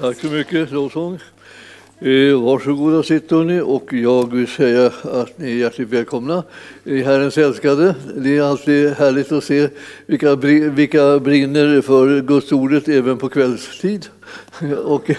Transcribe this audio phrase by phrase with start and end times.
[0.00, 1.18] Tack så mycket, lovsång.
[2.00, 6.42] Eh, varsågoda sitt hörni och jag vill säga att ni är hjärtligt välkomna.
[6.84, 7.94] Herrens älskade.
[8.16, 9.68] Det är alltid härligt att se
[10.06, 14.06] vilka, vilka brinner för Guds ordet även på kvällstid.
[14.84, 15.10] och,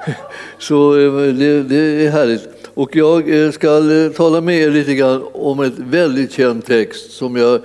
[0.58, 2.48] så eh, det, det är härligt.
[2.74, 7.10] Och jag eh, ska eh, tala med er lite grann om ett väldigt känd text
[7.10, 7.60] som jag,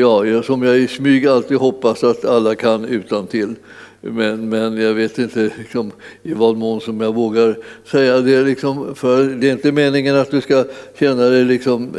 [0.00, 3.54] ja, som jag i smyg alltid hoppas att alla kan utan till.
[4.04, 8.42] Men, men jag vet inte liksom, i vad mån som jag vågar säga det.
[8.42, 10.64] Liksom, för det är inte meningen att du ska
[10.98, 11.94] känna dig liksom,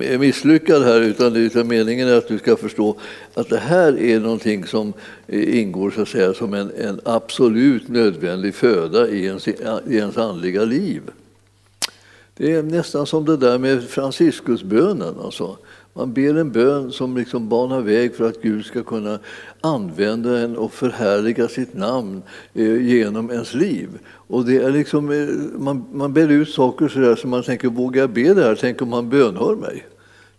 [0.00, 2.96] eh, misslyckad här utan, utan meningen är att du ska förstå
[3.34, 4.92] att det här är någonting som
[5.26, 9.54] eh, ingår så att säga, som en, en absolut nödvändig föda i ens, i
[9.88, 11.02] ens andliga liv.
[12.36, 15.14] Det är nästan som det där med Franciscusbönen.
[15.24, 15.56] Alltså.
[15.96, 19.18] Man ber en bön som liksom banar väg för att Gud ska kunna
[19.60, 22.22] använda en och förhärliga sitt namn
[22.54, 23.88] eh, genom ens liv.
[24.06, 27.68] Och det är liksom, eh, man, man ber ut saker så där som man tänker,
[27.68, 28.58] vågar jag be det här?
[28.60, 29.84] Tänk om han bönhör mig?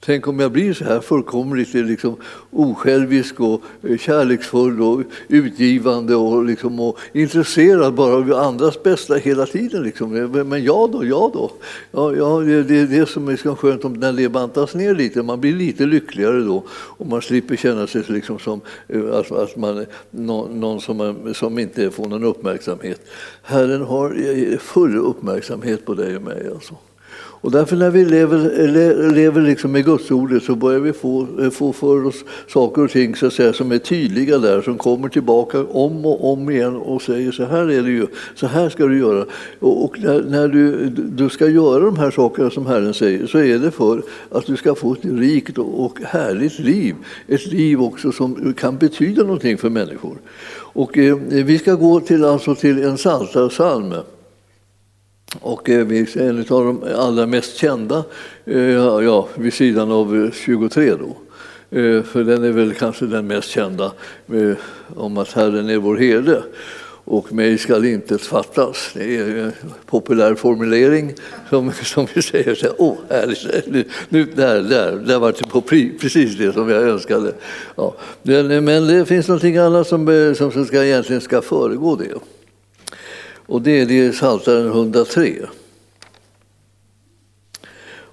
[0.06, 2.16] Tänk om jag blir så här fullkomligt eh, liksom,
[2.52, 9.46] osjälvisk och eh, kärleksfull och utgivande och, liksom, och intresserad bara av andras bästa hela
[9.46, 9.84] tiden.
[9.84, 10.16] Liksom.
[10.16, 11.52] Eh, men jag då, jag då?
[11.92, 15.24] Ja, ja, det är det som är så skönt om när det bantas ner lite.
[15.24, 18.62] Man blir lite lyckligare då och man slipper känna sig liksom som
[19.12, 23.02] att, att man någon som, som inte får någon uppmärksamhet.
[23.44, 26.50] Herren har full uppmärksamhet på dig och mig.
[26.54, 26.76] Alltså.
[27.46, 28.68] Och därför när vi lever,
[29.12, 33.16] lever liksom med Gudsordet så börjar vi få, eh, få för oss saker och ting
[33.16, 37.02] så att säga, som är tydliga där, som kommer tillbaka om och om igen och
[37.02, 39.26] säger så här är det ju, så här ska du göra.
[39.60, 43.38] Och, och när, när, du, du ska göra de här sakerna som Herren säger så
[43.38, 46.96] är det för att du ska få ett rikt och härligt liv.
[47.28, 50.18] Ett liv också som kan betyda någonting för människor.
[50.58, 53.94] Och eh, vi ska gå till, alltså till en psaltarpsalm.
[55.42, 58.04] Och eh, en av de allra mest kända,
[58.46, 61.18] eh, ja, vid sidan av eh, 23 då.
[62.04, 63.92] För den är väl kanske den mest kända
[64.96, 66.44] om att Herren är vår herde
[67.06, 68.92] och mig skall intet fattas.
[68.94, 69.52] Det är en
[69.86, 71.14] populär formulering
[71.50, 75.48] som, som vi säger så här, åh härligt, nu, nu, där, där, där var det
[75.48, 77.34] på precis det som jag önskade.
[77.76, 77.96] Ja.
[78.24, 82.14] Men, men det finns någonting annat som, som ska, egentligen ska föregå det.
[83.46, 85.48] Och det är det Psaltaren 103.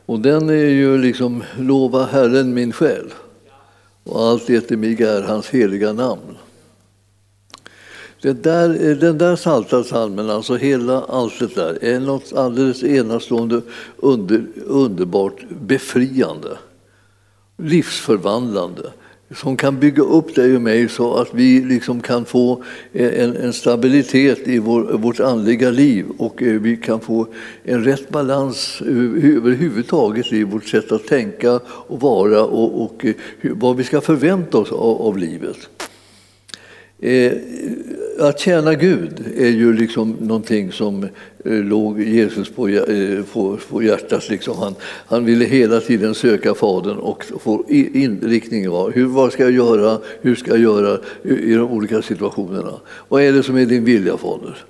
[0.07, 3.13] Och den är ju liksom Lova Herren min själ
[4.05, 6.37] och allt det i mig är hans heliga namn.
[8.23, 13.63] Det där, eh, den där psaltarpsalmen, alltså hela allt det där, är något alldeles enastående,
[13.97, 16.59] under, underbart befriande,
[17.57, 18.93] livsförvandlande
[19.35, 23.53] som kan bygga upp dig och mig så att vi liksom kan få en, en
[23.53, 27.27] stabilitet i vår, vårt andliga liv och eh, vi kan få
[27.65, 33.77] en rätt balans överhuvudtaget i vårt sätt att tänka och vara och, och eh, vad
[33.77, 35.69] vi ska förvänta oss av, av livet.
[37.03, 37.33] Eh,
[38.19, 41.05] att tjäna Gud är ju liksom någonting som
[41.45, 44.29] eh, låg Jesus på, eh, på, på hjärtat.
[44.29, 44.59] Liksom.
[44.59, 44.75] Han,
[45.07, 48.91] han ville hela tiden söka Fadern och få inriktning Va?
[48.95, 49.99] Hur, vad ska jag göra?
[50.21, 52.81] Hur ska jag göra i de olika situationerna?
[53.09, 54.65] Vad är det som är din vilja, Fader?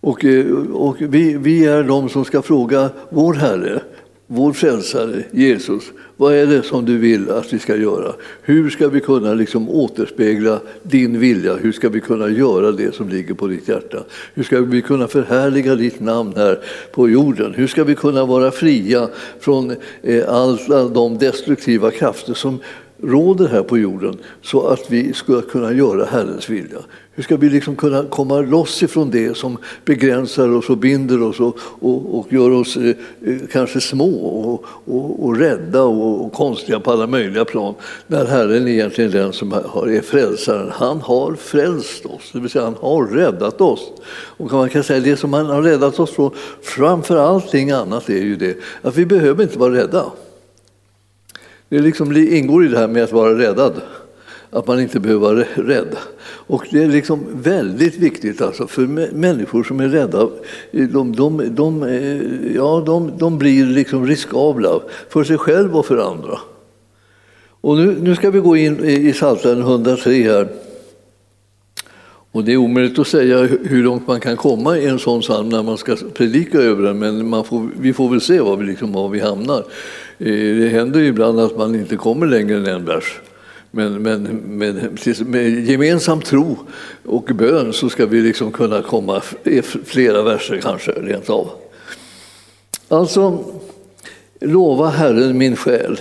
[0.00, 3.82] Och, eh, och vi, vi är de som ska fråga vår Herre
[4.26, 5.84] vår frälsare Jesus,
[6.16, 8.12] vad är det som du vill att vi ska göra?
[8.42, 11.56] Hur ska vi kunna liksom återspegla din vilja?
[11.56, 13.98] Hur ska vi kunna göra det som ligger på ditt hjärta?
[14.34, 16.58] Hur ska vi kunna förhärliga ditt namn här
[16.92, 17.54] på jorden?
[17.54, 19.08] Hur ska vi kunna vara fria
[19.40, 22.60] från eh, alla de destruktiva krafter som
[23.02, 26.78] råder här på jorden så att vi ska kunna göra Herrens vilja.
[27.16, 31.40] Hur ska vi liksom kunna komma loss ifrån det som begränsar oss och binder oss
[31.40, 32.88] och, och, och gör oss eh,
[33.24, 37.74] eh kanske små och, och, och rädda och, konstiga på alla möjliga plan.
[38.06, 40.70] När Herren egentligen är den som är frälsaren.
[40.72, 43.80] Han har frälst oss, det vill säga han har räddat oss.
[44.36, 46.30] Och man kan säga det som han har räddat oss från
[46.62, 50.04] framför allting annat är ju det att vi behöver inte vara rädda.
[51.74, 53.72] Det liksom ingår i det här med att vara räddad,
[54.50, 55.96] att man inte behöver vara rädd.
[56.24, 60.28] Och det är liksom väldigt viktigt alltså för människor som är rädda.
[60.70, 65.86] Eh, de, de, de, eh, ja, de, de blir liksom riskabla för sig själva och
[65.86, 66.38] för andra.
[67.60, 70.48] Och nu, nu ska vi gå in i Psaltaren 103 här.
[72.32, 75.48] Och det är omöjligt att säga hur långt man kan komma i en sån psalm
[75.48, 78.66] när man ska predika över den, men man får, vi får väl se var vi,
[78.66, 79.64] liksom, var vi hamnar.
[80.18, 83.20] Eh, det händer ibland att man inte kommer längre än en vers.
[83.70, 84.22] Men, men
[84.58, 86.56] med, med gemensam tro
[87.04, 89.22] och bön så ska vi liksom kunna komma
[89.84, 91.50] flera verser kanske rent av.
[92.88, 93.44] Alltså,
[94.40, 96.00] lova Herren min själ.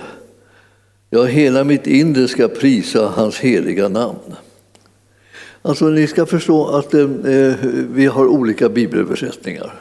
[1.10, 4.36] Ja, hela mitt inre ska prisa hans heliga namn.
[5.62, 7.56] Alltså, ni ska förstå att eh, eh
[7.94, 9.74] vi har olika bibelöversättningar.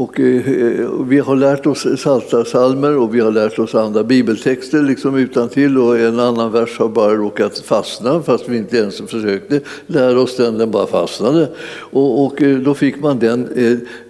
[0.00, 3.74] Och, eh, eh, och vi har lärt oss salta salmer och vi har lärt oss
[3.74, 8.56] andra bibeltexter liksom utan till och en annan vers har bara råkat fastna fast vi
[8.56, 11.48] inte ens försökte lära oss den, den bara fastnade.
[11.90, 13.48] Och, och eh, då fick man den,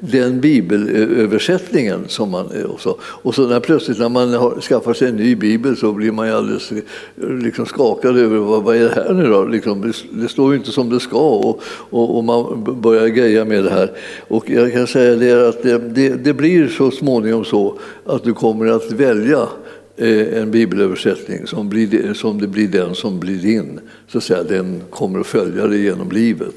[0.01, 2.05] den bibelöversättningen.
[2.09, 2.97] Som man, och, så.
[3.03, 6.27] och så när plötsligt när man har skaffar sig en ny bibel så blir man
[6.27, 6.73] ju alldeles
[7.17, 9.45] liksom skakad över vad, vad är det här nu då?
[9.45, 13.45] Liksom, det, det står ju inte som det ska och, och, och man börjar greja
[13.45, 13.91] med det här.
[14.29, 18.67] Och jag kan säga det att det, det, blir så småningom så att du kommer
[18.67, 19.49] att välja
[19.97, 23.81] eh, en bibelöversättning som, blir, som det blir den som blir din.
[24.09, 26.55] Så att säga, den kommer att följa dig genom livet.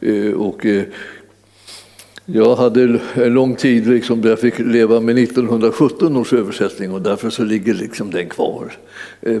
[0.00, 0.82] Eh, och, eh,
[2.30, 7.02] jag hade en lång tid liksom där jag fick leva med 1917 års översättning och
[7.02, 8.72] därför så ligger liksom den kvar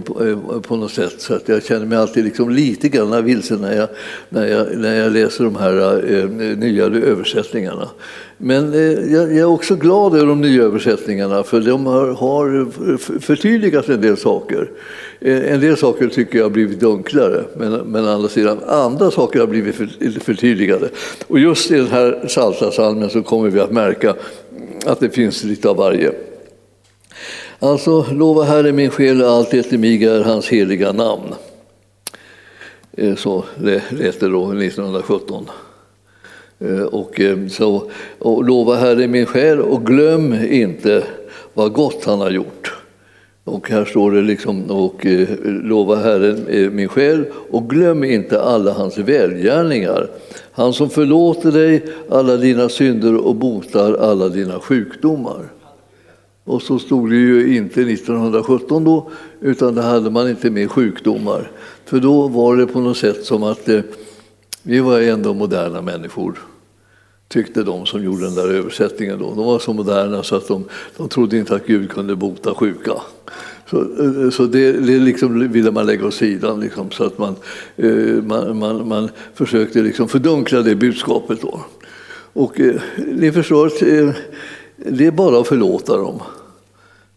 [0.04, 1.20] på, på något sätt.
[1.20, 3.88] Så att jag känner mig alltid liksom lite grann vilse när jag,
[4.28, 6.02] när, jag, när jag läser de här
[6.36, 7.88] nya nyare översättningarna.
[8.38, 12.70] Men eh, jag är också glad över de nya översättningarna för de har
[13.20, 14.70] förtydligat en del saker.
[15.20, 19.40] Eh, en del saker tycker jag har blivit dunklare, men, men andra sidan, andra saker
[19.40, 19.74] har blivit
[20.22, 20.88] förtydligade.
[21.26, 24.14] Och just i den här Psaltarpsalmen så kommer vi att märka
[24.86, 26.12] att det finns lite av varje.
[27.58, 31.34] Alltså, lova Herre min själ allt det mig är hans heliga namn.
[32.92, 33.44] Eh, så
[33.90, 35.46] lät det då 1917.
[36.60, 37.82] Eh, och, eh, så,
[38.18, 41.04] och lova Herre min själ och glöm inte
[41.54, 42.74] vad gott han har gjort.
[43.44, 46.46] Och här står det liksom, och eh, lova Herren
[46.76, 50.10] min själ och glöm inte alla hans välgärningar.
[50.52, 55.40] Han som förlåter dig alla dina synder och botar alla dina sjukdomar.
[56.44, 59.10] Och så stod det ju inte 1917 då,
[59.40, 61.50] utan det hade man inte med sjukdomar.
[61.84, 63.68] För då var det på något sätt som att
[64.62, 66.38] vi var ändå moderna människor,
[67.28, 69.18] tyckte de som gjorde den där översättningen.
[69.18, 69.34] Då.
[69.34, 70.64] De var så moderna så att de,
[70.96, 72.92] de trodde inte att Gud kunde bota sjuka.
[73.70, 77.36] Så, eh, så det, det liksom ville man lägga åt sidan, liksom, så att man,
[77.76, 81.42] eh, man, man, man försökte liksom fördunkla det budskapet.
[81.42, 81.60] Då.
[82.32, 83.78] Och eh, ni förstår att
[84.76, 86.20] det är bara att förlåta dem.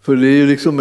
[0.03, 0.77] För det är, liksom,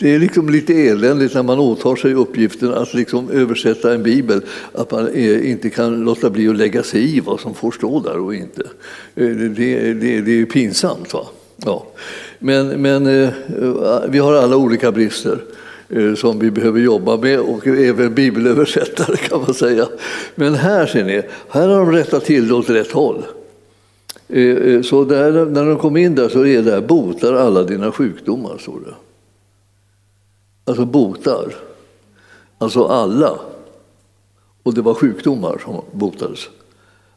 [0.00, 4.40] det är liksom lite eländigt när man åtar sig uppgiften att liksom översätta en bibel,
[4.72, 8.18] att man inte kan låta bli att lägga sig i vad som får stå där
[8.18, 8.62] och inte.
[9.14, 11.14] Eh, det, det, det är pinsamt.
[11.14, 11.26] Va?
[11.56, 11.86] Ja.
[12.38, 13.30] Men, men eh,
[14.08, 15.38] vi har alla olika brister
[15.88, 19.86] eh, som vi behöver jobba med och även bibelöversättare kan man säga.
[20.34, 23.22] Men här ser ni, här har de rättat till det åt rätt håll.
[24.32, 27.62] Eh, eh, så där, när de kom in där så är det här botar alla
[27.62, 28.94] dina sjukdomar, står det.
[30.64, 31.54] Alltså botar.
[32.58, 33.38] Alltså alla.
[34.62, 36.48] Och det var sjukdomar som botades.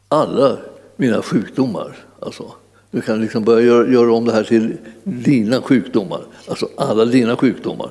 [0.08, 0.58] Alla
[0.96, 1.96] mina sjukdomar.
[2.20, 2.52] Alltså.
[2.90, 6.20] Du kan liksom börja göra, göra om det här till dina sjukdomar.
[6.48, 7.90] Alltså alla dina sjukdomar.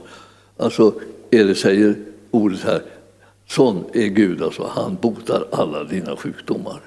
[0.57, 0.93] Alltså
[1.31, 1.95] är det, säger
[2.31, 2.81] ordet här,
[3.47, 4.67] sån är Gud alltså.
[4.69, 6.81] Han botar alla dina sjukdomar.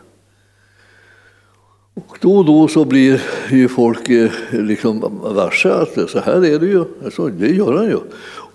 [1.97, 6.59] Och då och då så blir ju folk eh, liksom varse att så här är
[6.59, 6.85] det ju.
[7.05, 7.99] Alltså, det gör han ju.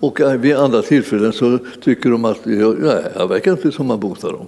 [0.00, 4.00] Och eh, vid andra tillfällen så tycker de att nej, det verkar inte som man
[4.00, 4.46] botar dem.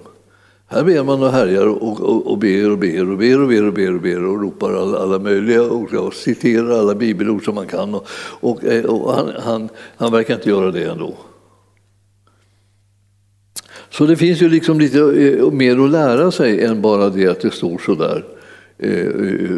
[0.67, 3.67] Här ber man och härjar och, och, och ber och ber och ber och ber
[3.67, 7.55] och ber och, ber och ropar alla, alla möjliga ord och citerar alla bibelord som
[7.55, 7.95] man kan.
[7.95, 8.07] Och,
[8.39, 11.13] och, eh, och han, han, han verkar inte göra det ändå.
[13.89, 14.99] Så det finns ju liksom lite
[15.51, 18.34] mer att lära sig än bara det att det står så där.
[18.77, 19.05] Eh,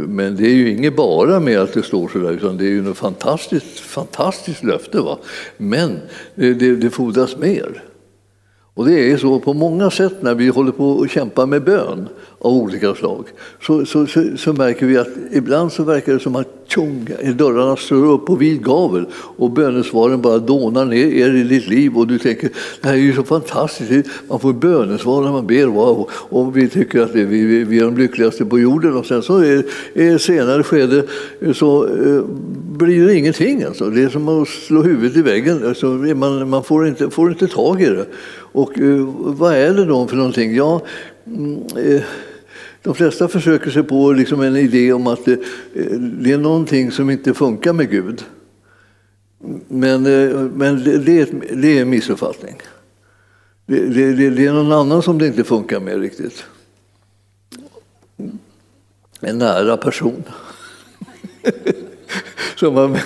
[0.07, 2.69] men det är ju inget bara med att det står så där, utan det är
[2.69, 4.99] ju ett fantastiskt, fantastiskt löfte.
[4.99, 5.19] Va?
[5.57, 5.91] Men
[6.35, 7.83] eh, det, det fordras mer.
[8.77, 12.07] Och det är så på många sätt när vi håller på att kämpa med bön
[12.39, 13.25] av olika slag.
[13.61, 17.75] Så, så, så, så, märker vi att ibland så verkar det som att tjong, dörrarna
[17.75, 22.19] slår upp på vid gavel och bönesvaren bara dånar ner i ditt liv och du
[22.19, 22.49] tänker
[22.81, 26.09] det här är ju så fantastiskt, man får bönesvar när man ber wow.
[26.11, 29.37] och vi tycker att vi, vi, vi är de lyckligaste på jorden och sen så
[29.37, 31.03] är, är senare skede
[31.53, 32.23] så eh,
[32.77, 33.63] blir det ingenting.
[33.63, 33.89] Alltså.
[33.89, 37.47] Det är som att slå huvudet i väggen, alltså, man, man får, inte, får inte
[37.47, 38.05] tag i det.
[38.57, 40.55] Och eh, vad är det då för någonting?
[40.55, 40.81] Ja,
[41.25, 42.03] mm, eh,
[42.81, 45.39] de flesta försöker sig på liksom en idé om att det,
[46.21, 48.23] det, är någonting som inte funkar med Gud.
[49.67, 52.55] Men, eh, men det, är, det är en missuppfattning.
[53.65, 53.79] Det,
[54.13, 56.43] det, det är någon annan som det inte funkar med riktigt.
[59.19, 60.23] En nära person.
[62.59, 62.97] som man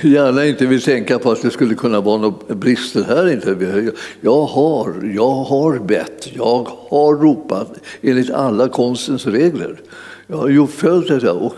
[0.00, 3.32] gärna inte vill tänka på att det skulle kunna vara några brister här.
[3.32, 3.92] Inte.
[4.20, 9.80] Jag har, jag har bett, jag har ropat enligt alla konstens regler.
[10.26, 11.54] Jag har ju följt det och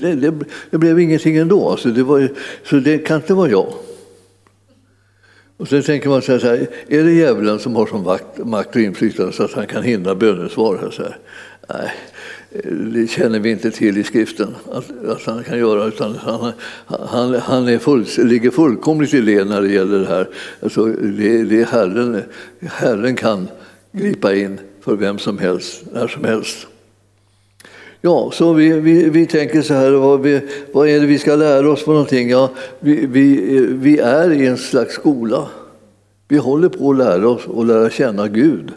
[0.00, 0.34] det, det,
[0.70, 1.70] det, blev ingenting ändå.
[1.70, 2.28] Alltså det var,
[2.64, 3.72] så det kan inte vara jag.
[5.56, 8.18] Och sen tänker man så här, är det djävulen som har sån
[8.50, 10.78] makt och inflytande så att han kan hindra bönesvar?
[10.82, 11.18] Här, så här?
[11.68, 11.92] Nej,
[12.64, 15.86] det känner vi inte till i skriften att, att han kan göra.
[15.86, 16.52] Utan han,
[16.86, 20.28] han, han är full, ligger fullkomligt i led när det gäller det här.
[20.62, 22.22] Alltså, det, det är Herren,
[22.60, 23.48] Herren kan
[23.92, 26.66] gripa in för vem som helst, när som helst.
[28.00, 30.40] Ja, så vi, vi, vi tänker så här, vad, vi,
[30.72, 32.30] vad är det vi ska lära oss för någonting?
[32.30, 33.36] Ja, vi, vi,
[33.70, 35.48] vi är i en slags skola.
[36.28, 38.72] Vi håller på att lära oss och lära känna Gud.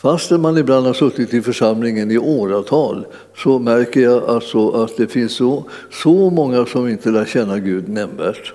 [0.00, 5.06] Fastän man ibland har suttit i församlingen i åratal så märker jag alltså att det
[5.06, 8.52] finns så, så många som inte lär känna Gud nämnvärt.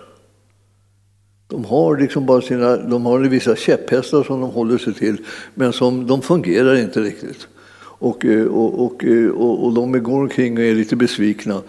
[1.48, 5.18] De har, liksom bara sina, de har vissa käpphästar som de håller sig till,
[5.54, 7.48] men som, de fungerar inte riktigt.
[7.82, 11.62] Och, eh, och, och, eh, och, och de går omkring och är lite besvikna,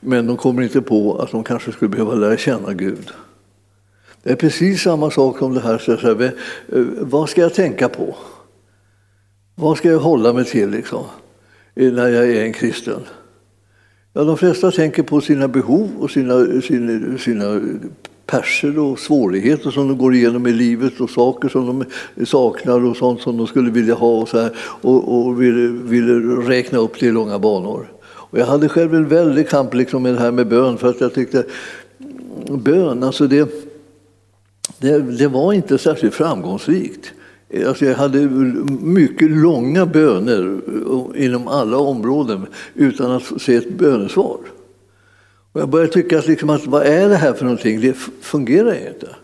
[0.00, 3.10] men de kommer inte på att de kanske skulle behöva lära känna Gud.
[4.22, 6.30] Det är precis samma sak som det här, så här eh,
[7.00, 8.16] vad ska jag tänka på?
[9.54, 11.04] Vad ska jag hålla mig till liksom,
[11.74, 13.00] när jag är en kristen?
[14.12, 17.60] Ja, de flesta tänker på sina behov och sina, sina, sina
[18.26, 21.84] perser och svårigheter som de går igenom i livet och saker som de
[22.26, 26.12] saknar och sånt som de skulle vilja ha och, så här, och, och ville, ville
[26.48, 27.92] räkna upp det i långa banor.
[28.04, 31.00] Och jag hade själv en väldig kamp liksom med det här med bön för att
[31.00, 31.44] jag tyckte
[32.50, 33.48] bön, alltså det,
[34.78, 37.12] det, det var inte särskilt framgångsrikt.
[37.66, 38.18] Alltså jag hade
[38.80, 40.60] mycket långa böner
[41.16, 44.38] inom alla områden utan att se ett bönesvar.
[45.52, 47.80] Och jag började tycka att, liksom att vad är det här för någonting?
[47.80, 49.16] Det fungerar inte.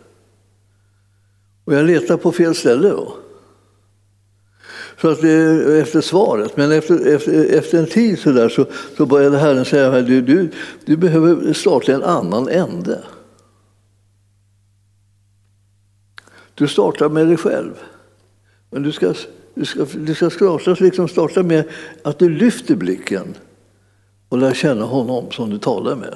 [1.64, 3.16] Och jag letade på fel ställe då.
[5.00, 8.66] Så att det, efter svaret, men efter, efter, efter en tid så, där, så,
[8.96, 10.50] så började Herren säga att du, du,
[10.84, 13.04] du behöver starta en annan ände.
[16.54, 17.74] Du startar med dig själv.
[18.70, 19.14] Men du ska,
[19.54, 21.64] du ska, du ska starta, liksom starta med
[22.02, 23.34] att du lyfter blicken
[24.28, 26.14] och lär känna honom som du talar med.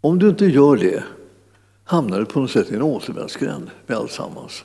[0.00, 1.02] Om du inte gör det
[1.84, 4.64] hamnar du på något sätt i en återvändsgränd med alltsammans.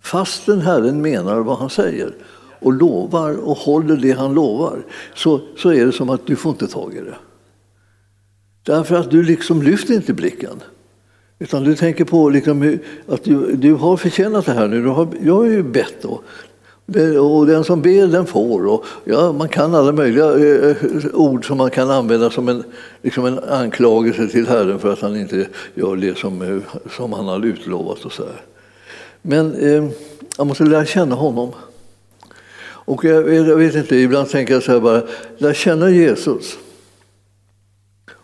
[0.00, 2.14] Fastän Herren menar vad han säger
[2.60, 6.52] och lovar och håller det han lovar så, så är det som att du får
[6.52, 7.16] inte tag i det.
[8.62, 10.62] Därför att du liksom lyfter inte blicken.
[11.38, 12.78] Utan du tänker på liksom
[13.08, 14.82] att du, du har förtjänat det här nu.
[14.82, 16.04] Du har, jag har ju bett.
[16.04, 16.24] Och,
[17.20, 18.66] och den som ber, den får.
[18.66, 20.76] Och, ja, man kan alla möjliga eh, eh,
[21.14, 22.64] ord som man kan använda som en,
[23.02, 27.26] liksom en anklagelse till Herren för att han inte gör det som, eh, som han
[27.26, 28.04] har utlovat.
[28.04, 28.42] Och så här.
[29.22, 29.90] Men eh,
[30.36, 31.52] jag måste lära känna honom.
[32.60, 35.02] Och jag, jag, vet inte, ibland tänker jag så här bara,
[35.38, 36.58] lära känna Jesus.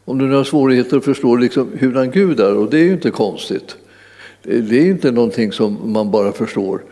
[0.04, 2.84] Om du nu har svårigheter att förstå liksom hur han Gud är, och det är
[2.84, 3.76] ju inte konstigt.
[4.42, 6.82] Eh, det är inte någonting som man bara förstår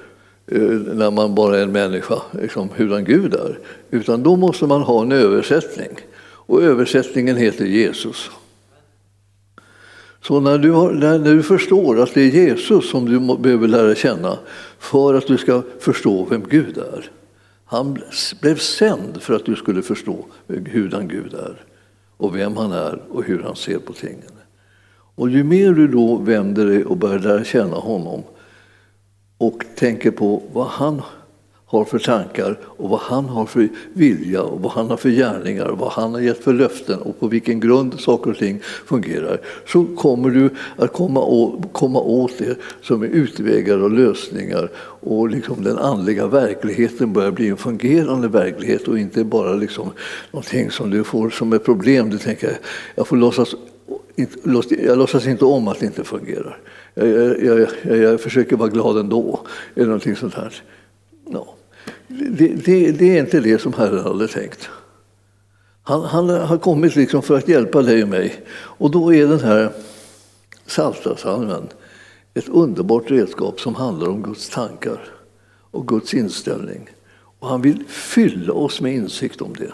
[0.47, 0.61] eh,
[0.95, 3.59] när man bara är en människa, liksom hurdan Gud är.
[3.91, 5.91] Utan då måste man ha en översättning.
[6.45, 8.31] Och översättningen heter Jesus.
[10.23, 13.69] Så när du, har, när, när du förstår att det är Jesus som du behöver
[13.69, 14.39] lära känna
[14.79, 17.11] för att du ska förstå vem Gud är.
[17.65, 17.99] Han
[18.41, 21.65] blev sänd för att du skulle förstå hurdan Gud är
[22.23, 24.31] och vem han är och hur han ser på tingen.
[25.15, 28.23] Och ju mer du då vänder dig och börjar lära känna honom
[29.39, 31.03] och tänker på vad han
[31.73, 35.67] har för tankar och vad han har för vilja och vad han har för gärningar,
[35.67, 39.41] och vad han har gett för löften och på vilken grund saker och ting fungerar
[39.67, 45.31] så kommer du att komma åt, komma åt det som är utvägar och lösningar och
[45.31, 49.91] liksom den andliga verkligheten börjar bli en fungerande verklighet och inte bara liksom
[50.31, 52.11] någonting som du får som ett problem.
[52.11, 52.59] Du tänker
[52.95, 53.55] jag får låtsas
[54.69, 56.59] jag låtsas inte om att det inte fungerar.
[56.95, 57.09] Jag,
[57.45, 59.41] jag, jag, jag försöker vara glad ändå.
[59.75, 60.55] Eller någonting sånt här.
[61.27, 61.55] No.
[62.19, 64.69] Det, det, det, är inte det som Herren hade tänkt.
[65.83, 68.45] Han, han har kommit liksom för att hjälpa dig och mig.
[68.53, 69.73] Och då är den här
[70.67, 71.69] Psaltarpsalmen
[72.35, 75.01] ett underbart redskap som handlar om Guds tankar
[75.71, 76.91] och Guds inställning.
[77.39, 79.73] Och han vill fylla oss med insikt om det.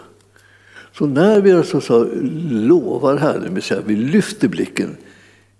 [0.97, 2.07] Så när vi alltså så
[2.49, 4.97] lovar Herren, vi, säger, vi lyfter blicken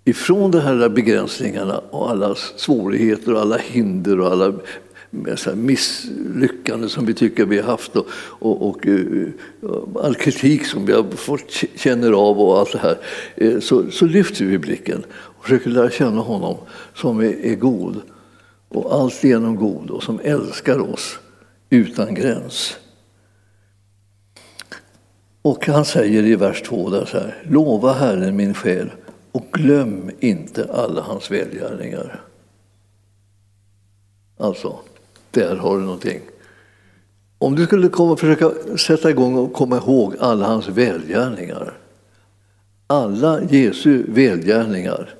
[0.04, 4.52] ifrån de här begränsningarna och alla svårigheter och alla hinder och alla
[5.54, 8.06] misslyckanden som vi tycker vi har haft och,
[8.38, 8.86] och, och,
[9.62, 12.98] och all kritik som vi har fått känner av och allt det här,
[13.36, 16.56] eh, så, så lyfter vi blicken och försöker lära känna honom
[16.94, 18.00] som är, är god
[18.68, 21.18] och alltigenom god och som älskar oss
[21.70, 22.76] utan gräns.
[25.42, 28.90] Och han säger i vers 2 där så här, lova Herren min själ
[29.32, 32.20] och glöm inte alla hans välgärningar.
[34.36, 34.78] Alltså,
[35.30, 36.20] där har du någonting.
[37.38, 41.72] Om du skulle komma och försöka sätta igång och komma ihåg alla hans välgärningar,
[42.86, 45.14] alla Jesu välgärningar,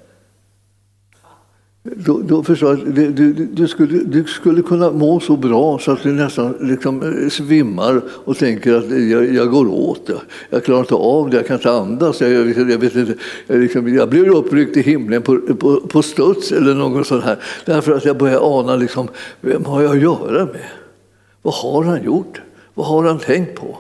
[1.82, 5.92] då, då förstår jag, du, du, du, skulle, du skulle kunna må så bra så
[5.92, 10.00] att du nästan liksom eh, svimmar och tänker att jag, jag går åt.
[10.06, 10.20] Jag,
[10.50, 12.20] jag klarar inte av det, jag kan inte andas.
[12.20, 13.14] Jag, jag, jag vet inte,
[13.46, 17.38] jag, liksom, jag blir uppryckt i himlen på, på, på studs eller något sånt här.
[17.64, 19.08] Därför att jag börjar ana liksom,
[19.40, 20.68] vem har jag att göra med?
[21.42, 22.40] Vad har han gjort?
[22.74, 23.78] Vad har han tänkt på?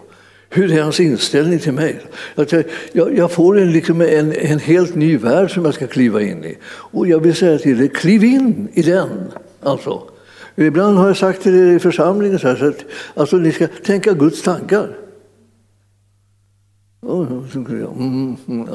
[0.52, 2.00] Hur är hans inställning till mig?
[2.34, 6.22] Att jag, jag, får en, liksom en, en helt ny värld som jag ska kliva
[6.22, 6.58] in i.
[6.66, 9.08] Och jag vill säga till dig, kliv in i den.
[9.62, 10.02] Alltså.
[10.56, 13.66] Ibland har jag sagt till er i församlingen så, här, så att alltså, ni ska
[13.66, 14.96] tänka Guds tankar.
[17.98, 18.66] Mm, mm,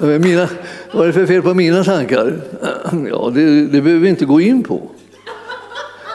[0.00, 0.48] mm, mina,
[0.92, 2.40] vad är det för fel på mina tankar?
[3.10, 4.90] Ja, det, det behöver vi inte gå in på.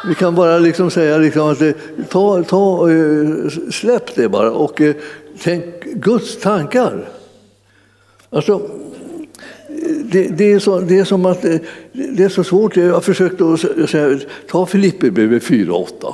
[0.07, 1.71] Vi kan bara liksom säga liksom att eh,
[2.09, 4.95] ta, ta, eh, släpp det bara och eh,
[5.43, 7.09] tänk Guds tankar.
[8.29, 8.61] Alltså,
[10.03, 11.41] det, det, är så, det är som att
[11.91, 12.77] det är så svårt.
[12.77, 14.19] Jag har försökt att säga,
[14.49, 16.13] ta Filipperbrevet 4.8.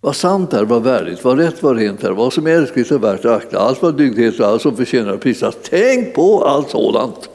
[0.00, 3.04] Vad sant är, vad värdigt, vad rätt, vad rent är, vad som är älskligt och
[3.04, 5.56] värt att akta, allt vad dygdighet och allt som förtjänar att prisas.
[5.70, 7.31] Tänk på allt sådant!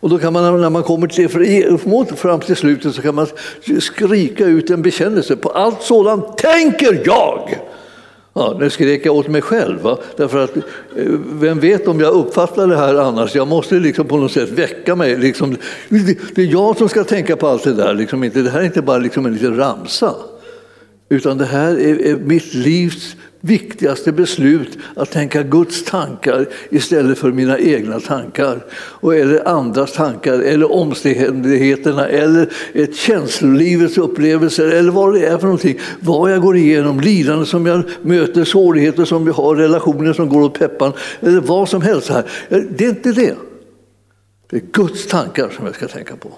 [0.00, 3.26] Och då kan man, när man kommer till, fram till slutet så kan man
[3.80, 7.58] skrika ut en bekännelse på allt sådant tänker jag.
[8.38, 9.98] Ja, nu skrek jag åt mig själv, va?
[10.16, 10.62] därför att eh,
[11.32, 13.34] vem vet om jag uppfattar det här annars?
[13.34, 15.16] Jag måste liksom på något sätt väcka mig.
[15.16, 15.56] Liksom,
[16.34, 18.64] det är jag som ska tänka på allt det där, liksom inte, det här är
[18.64, 20.14] inte bara liksom en liten ramsa.
[21.08, 27.32] Utan det här är, är mitt livs viktigaste beslut att tänka Guds tankar istället för
[27.32, 28.64] mina egna tankar.
[28.74, 35.46] Och eller andras tankar, eller omständigheterna, eller ett känslolivets upplevelser, eller vad det är för
[35.46, 35.78] någonting.
[36.00, 40.42] Vad jag går igenom, lidande som jag möter, svårigheter som vi har, relationer som går
[40.42, 42.08] åt peppan, eller vad som helst.
[42.08, 42.24] här.
[42.48, 43.34] Det är inte det.
[44.50, 46.32] Det är Guds tankar som jag ska tänka på.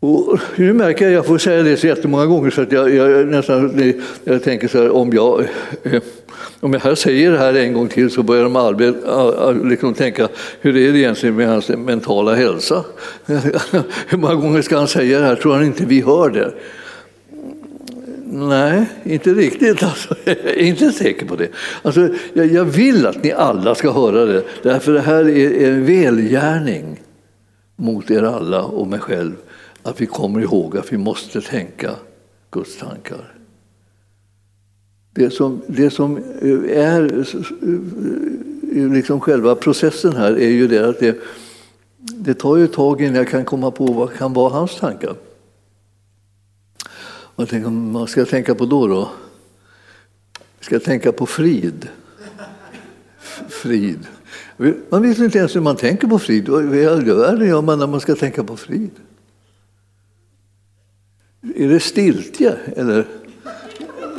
[0.00, 3.26] Och nu märker jag, jag får säga det så jättemånga gånger så att jag, jag
[3.26, 5.40] nästan jag tänker så här, om jag,
[5.82, 6.02] eh,
[6.60, 8.94] om jag här säger det här en gång till så börjar de aldrig,
[9.70, 10.28] liksom tänka,
[10.60, 12.84] hur är det egentligen med hans mentala hälsa?
[14.08, 15.36] hur många gånger ska han säga det här?
[15.36, 16.54] Tror han inte vi hör det?
[18.30, 19.82] Nej, inte riktigt.
[19.82, 21.48] Alltså, jag är inte säker på det.
[21.82, 25.86] Alltså, jag, jag vill att ni alla ska höra det, därför det här är en
[25.86, 27.00] välgärning
[27.76, 29.32] mot er alla och mig själv
[29.82, 31.94] att vi kommer ihåg att vi måste tänka
[32.50, 33.34] Guds tankar.
[35.12, 40.88] Det som, det som eh, är eh, eh, liksom själva processen här är ju det
[40.88, 41.16] att det,
[41.96, 45.14] det tar ju ett tag innan jag kan komma på vad kan vara hans tankar.
[47.36, 48.86] Vad, tänker, vad ska jag tänka på då?
[48.86, 49.08] då?
[50.60, 51.88] Ska jag tänka på frid?
[53.48, 54.06] Frid.
[54.88, 56.48] Man vet inte ens hur man tänker på frid.
[56.48, 56.76] Vad
[57.46, 58.90] gör man när man ska tänka på frid?
[61.56, 62.56] Är det stiltje?
[62.76, 63.06] Eller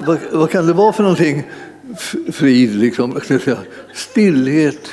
[0.06, 1.44] vad, vad, kan det vara för någonting?
[2.32, 3.20] Frid, liksom.
[3.94, 4.90] Stillhet,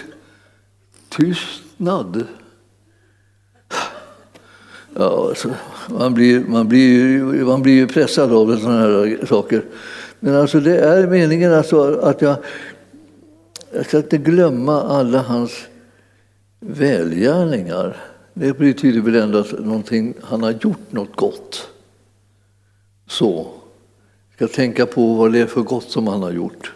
[1.08, 2.24] tystnad.
[4.94, 5.50] Ja, alltså,
[5.88, 9.64] man, blir, man, blir, man blir pressad av sådana här saker.
[10.20, 12.36] Men alltså det är meningen alltså att jag,
[13.72, 15.52] jag ska inte glömma alla hans
[16.60, 17.96] välgärningar.
[18.34, 19.52] Det betyder väl ändå att
[20.22, 21.68] han har gjort något gott
[23.06, 23.46] så.
[24.34, 26.72] Ska tänka på vad det är för gott som han har gjort.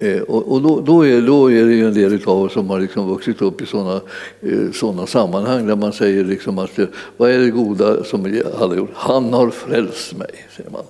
[0.00, 2.70] Eh, och, och då, då, är, då är det ju en del av oss som
[2.70, 4.00] har liksom vuxit upp i sådana
[4.40, 6.86] eh, såna sammanhang där man säger liksom att eh,
[7.16, 8.24] vad är det goda som
[8.58, 8.90] han har gjort?
[8.94, 10.84] Han har frälst mig, säger man.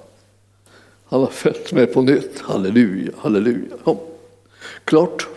[1.09, 2.41] Han har fött mig på nytt.
[2.41, 3.77] Halleluja, halleluja.
[3.85, 4.01] Ja.
[4.85, 5.29] Klart.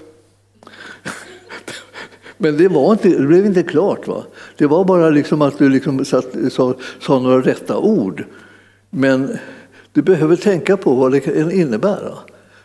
[2.44, 4.08] Men det, var inte, det blev inte klart.
[4.08, 4.24] Va?
[4.58, 8.24] Det var bara liksom att du liksom satt, sa, sa några rätta ord.
[8.90, 9.38] Men
[9.92, 12.14] du behöver tänka på vad det kan innebära.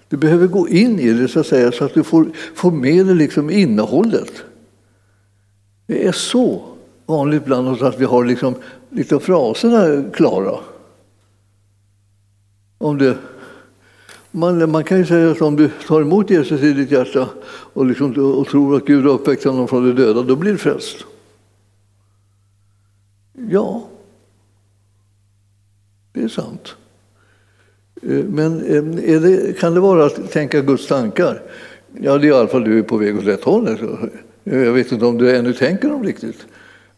[0.09, 3.07] Du behöver gå in i det så att, säga, så att du får, får med
[3.07, 4.33] dig liksom innehållet.
[5.87, 6.63] Det är så
[7.07, 8.55] vanligt bland oss att vi har liksom
[8.91, 10.59] lite fraserna klara.
[12.79, 13.15] Om du
[14.37, 17.29] man, man kan ju säga att om du tar emot Jesus i ditt hjärta
[17.73, 20.59] och, liksom, och tror att Gud har uppväckt honom från de döda, då blir du
[20.59, 20.97] frälst.
[23.51, 23.89] Ja,
[26.13, 26.77] det är sant.
[28.03, 31.43] Eh, men eh, det, kan det vara att tänka Guds tankar?
[32.01, 33.79] Ja, det är i alla fall du är på väg åt rätt håll.
[34.45, 36.47] Jag vet inte om du ännu tänker dem riktigt.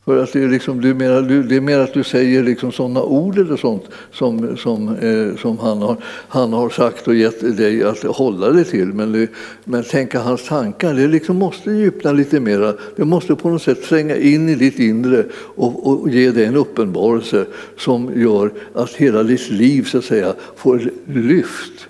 [0.08, 2.72] För att det, är liksom, det, är mer, det är mer att du säger liksom
[2.72, 5.96] sådana ord eller sånt som, som, eh, som han, har,
[6.28, 8.86] han har sagt och gett dig att hålla dig till.
[8.86, 9.28] Men, det,
[9.64, 12.74] men tänka hans tankar, det liksom måste djupna lite mera.
[12.96, 15.24] Det måste på något sätt tränga in i ditt inre
[15.56, 17.46] och, och ge dig en uppenbarelse
[17.78, 21.88] som gör att hela ditt liv så att säga, får lyft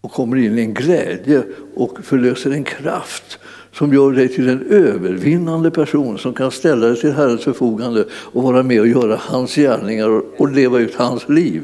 [0.00, 1.42] och kommer in i en glädje
[1.74, 3.38] och förlöser en kraft
[3.72, 8.42] som gör dig till en övervinnande person som kan ställa dig till Herrens förfogande och
[8.42, 11.62] vara med och göra hans gärningar och leva ut hans liv.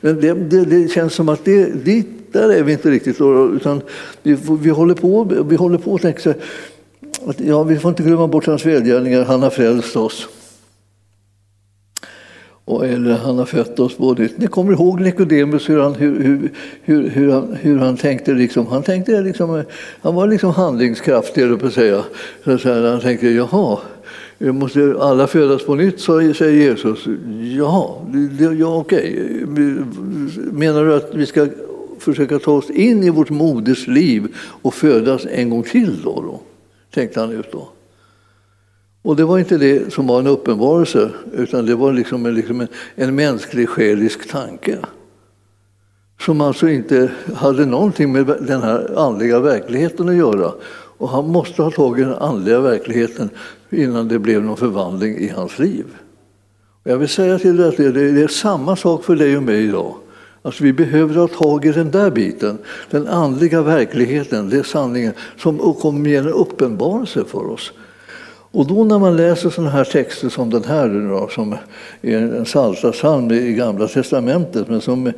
[0.00, 3.20] Men det, det, det känns som att det, dit, där är vi inte riktigt.
[3.54, 3.80] Utan
[4.22, 6.34] vi, vi håller på vi håller på att tänka
[7.26, 10.28] att ja, vi får inte glömma bort hans välgärningar, han har frälst oss.
[12.66, 14.38] Och, eller han har fött oss på nytt.
[14.38, 16.50] Ni kommer ihåg Nikodemus, hur han, hur, hur,
[16.82, 18.32] hur, hur, han, hur han tänkte.
[18.32, 18.66] Liksom.
[18.66, 19.64] Han, tänkte liksom,
[20.00, 22.04] han var liksom handlingskraftig, på att säga.
[22.44, 23.78] Så, så han tänkte, jaha,
[24.38, 27.06] måste alla födas på nytt, säger Jesus.
[27.58, 27.90] Jaha,
[28.58, 29.22] ja, okej.
[30.52, 31.48] Menar du att vi ska
[31.98, 36.20] försöka ta oss in i vårt modersliv och födas en gång till då?
[36.20, 36.40] då?
[36.94, 37.68] Tänkte han ut då.
[39.04, 42.60] Och det var inte det som var en uppenbarelse, utan det var liksom en, liksom
[42.60, 44.78] en, en mänsklig själisk tanke.
[46.20, 50.52] Som alltså inte hade någonting med den här andliga verkligheten att göra.
[50.98, 53.30] Och han måste ha tagit den andliga verkligheten
[53.70, 55.84] innan det blev någon förvandling i hans liv.
[56.82, 59.42] Och jag vill säga till dig att det, det är samma sak för dig och
[59.42, 59.94] mig idag.
[60.42, 62.58] Alltså vi behöver ha tag i den där biten,
[62.90, 67.72] den andliga verkligheten, det är sanningen, som kommer med en uppenbarelse för oss.
[68.54, 71.56] Och då när man läser sådana här texter som den här, då, som
[72.02, 75.12] är en psaltarpsalm i Gamla testamentet, men som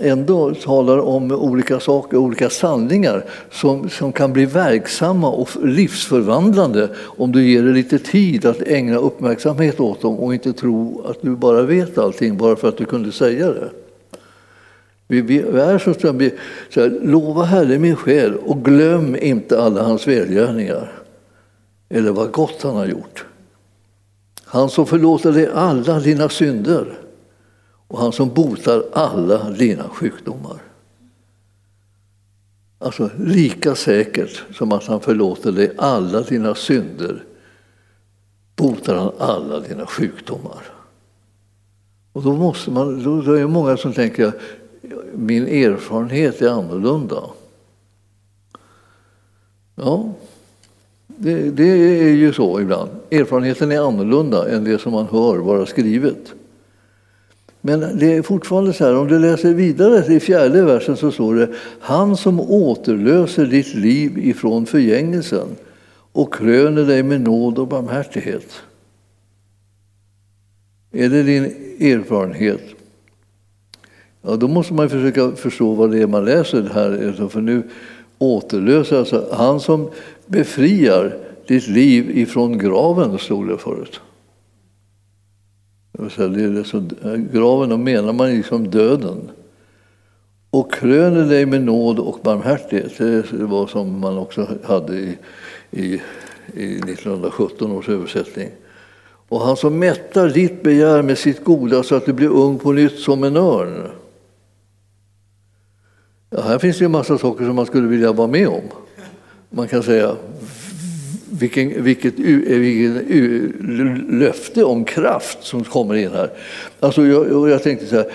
[0.00, 7.32] ändå talar om olika saker, olika sanningar som, som kan bli verksamma och livsförvandlande om
[7.32, 11.36] du ger dig lite tid att ägna uppmärksamhet åt dem och inte tro att du
[11.36, 13.70] bara vet allting bara för att du kunde säga det.
[15.08, 20.08] Vi, vi är så, så här, lova Herre min själ och glöm inte alla hans
[20.08, 20.97] välgärningar
[21.88, 23.24] eller vad gott han har gjort.
[24.44, 26.98] Han som förlåter dig alla dina synder
[27.88, 30.62] och han som botar alla dina sjukdomar.
[32.78, 37.24] Alltså lika säkert som att han förlåter dig alla dina synder
[38.56, 40.62] botar han alla dina sjukdomar.
[42.12, 44.34] Och då, måste man, då är det många som tänker att
[45.14, 47.22] min erfarenhet är annorlunda.
[49.74, 50.14] Ja,
[51.18, 52.90] det, det, är ju så ibland.
[53.10, 56.34] Erfarenheten är annorlunda än det som man hör vara skrivet.
[57.60, 61.34] Men det är fortfarande så här, om du läser vidare i fjärde versen så står
[61.34, 61.48] det
[61.80, 65.48] Han som återlöser ditt liv ifrån förgängelsen
[66.12, 68.62] och kröner dig med nåd och barmhärtighet.
[70.92, 71.44] Är det din
[71.80, 72.62] erfarenhet?
[74.22, 77.28] Ja, då måste man försöka förstå vad det är man läser här.
[77.28, 77.62] För nu
[78.18, 79.90] återlöser, alltså han som
[80.26, 84.00] befriar ditt liv ifrån graven, stod det förut.
[85.92, 89.30] Det är graven, då menar man liksom döden.
[90.50, 92.98] Och kröner dig med nåd och barmhärtighet.
[93.30, 95.18] Det var som man också hade i,
[95.70, 96.00] i,
[96.54, 98.48] i 1917 års översättning.
[99.28, 102.72] Och han som mättar ditt begär med sitt goda så att du blir ung på
[102.72, 103.90] nytt som en örn.
[106.30, 108.62] Ja, här finns det en massa saker som man skulle vilja vara med om.
[109.50, 110.16] Man kan säga
[111.30, 113.08] vilken, vilket, vilket
[114.10, 116.30] löfte om kraft som kommer in här.
[116.80, 118.06] Alltså jag, jag tänkte så här,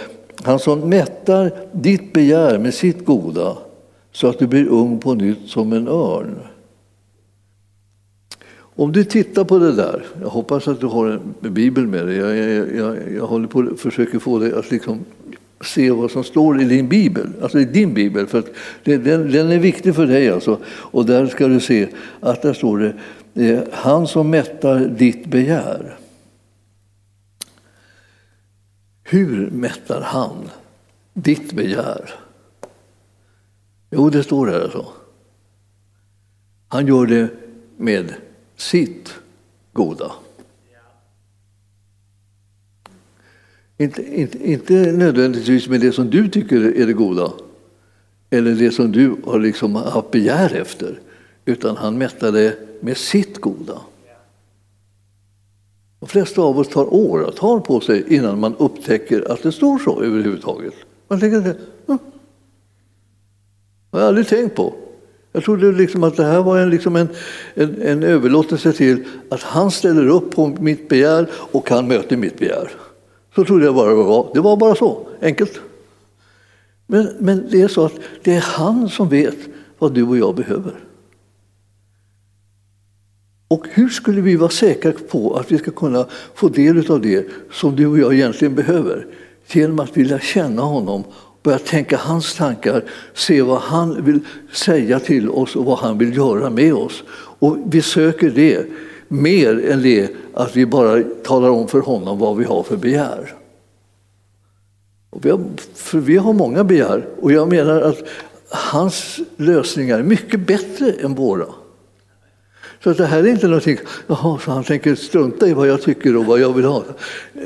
[0.44, 3.58] han som mättar ditt begär med sitt goda
[4.12, 6.36] så att du blir ung på nytt som en örn.
[8.76, 12.18] Om du tittar på det där, jag hoppas att du har en bibel med dig,
[12.18, 15.00] jag, jag, jag, jag håller på att försöka få dig att liksom
[15.64, 18.44] se vad som står i din bibel, alltså i din bibel, för
[18.84, 20.30] den, den, är viktig för dig.
[20.30, 20.60] Alltså.
[20.66, 21.88] Och där ska du se
[22.20, 22.94] att där står det,
[23.34, 25.98] det han som mättar ditt begär.
[29.04, 30.50] Hur mättar han
[31.14, 32.14] ditt begär?
[33.92, 34.88] Jo, det står här alltså.
[36.68, 37.30] Han gör det
[37.78, 38.14] med
[38.56, 39.14] sitt
[39.74, 40.12] goda.
[43.78, 47.32] Inte, inte, inte nödvändigtvis med det som du tycker är det goda
[48.34, 51.00] eller det som du har liksom haft begär efter,
[51.46, 53.82] utan han mättar det med sitt goda.
[56.00, 60.02] De flesta av oss tar åratal på sig innan man upptäcker att det står så
[60.02, 60.74] överhuvudtaget.
[61.08, 61.58] Man tänker att det
[61.88, 61.98] hm,
[63.92, 64.74] har jag aldrig tänkt på.
[65.32, 67.08] Jag trodde liksom att det här var en, liksom en,
[67.54, 72.40] en, en överlåtelse till att han ställer upp på mitt begär och han möter mitt
[72.40, 72.72] begär.
[73.36, 74.32] Så trodde jag bara det var.
[74.34, 75.60] Det var bara så, enkelt.
[76.88, 79.38] Men, men det är så att det är han som vet
[79.80, 80.74] vad du och jag behöver.
[83.48, 87.28] Och hur skulle vi vara säkra på att vi ska kunna få del av det
[87.52, 89.08] som du och jag egentligen behöver?
[89.48, 91.04] Genom att vilja känna honom,
[91.44, 94.20] börja tänka hans tankar, se vad han vill
[94.52, 97.04] säga till oss och vad han vill göra med oss.
[97.40, 98.66] Och vi söker det
[99.14, 103.34] mer än det att vi bara talar om för honom vad vi har för begär.
[105.10, 105.42] Och vi har,
[105.76, 107.98] för vi har många begär och jag menar att
[108.50, 111.46] hans lösningar är mycket bättre än våra.
[112.84, 116.18] Så det här är inte någonting, jaha, så han tänker strunta i vad jag tycker
[116.18, 116.84] och vad jag vill ha.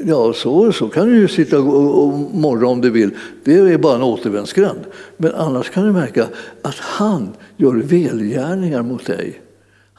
[0.06, 3.10] Ja, så, så kan du ju sitta och, och morra om du vill.
[3.44, 4.80] Det är bara en återvändsgränd.
[5.18, 6.28] Men annars kan du märka
[6.62, 9.42] att han gör välgärningar mot dig.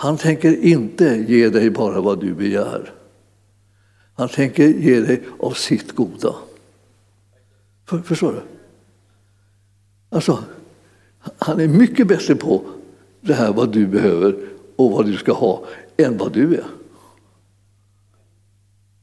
[0.00, 2.92] Han tänker inte ge dig bara vad du begär.
[4.14, 6.34] Han tänker ge dig av sitt goda.
[7.88, 8.40] För, förstår du?
[10.10, 10.44] Alltså,
[11.38, 12.62] han är mycket bättre på
[13.20, 14.36] det här vad du behöver
[14.76, 15.64] och vad du ska ha
[15.96, 16.66] än vad du är.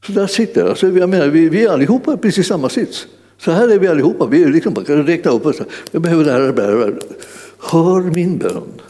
[0.05, 3.07] Så där sitter alltså, jag menar, vi, vi är allihopa i precis samma sits.
[3.37, 4.25] Så här är vi allihopa.
[4.25, 5.61] Vi liksom bara kan räkna upp oss.
[5.91, 6.99] Jag behöver det här, det här.
[7.59, 8.81] Hör min bön.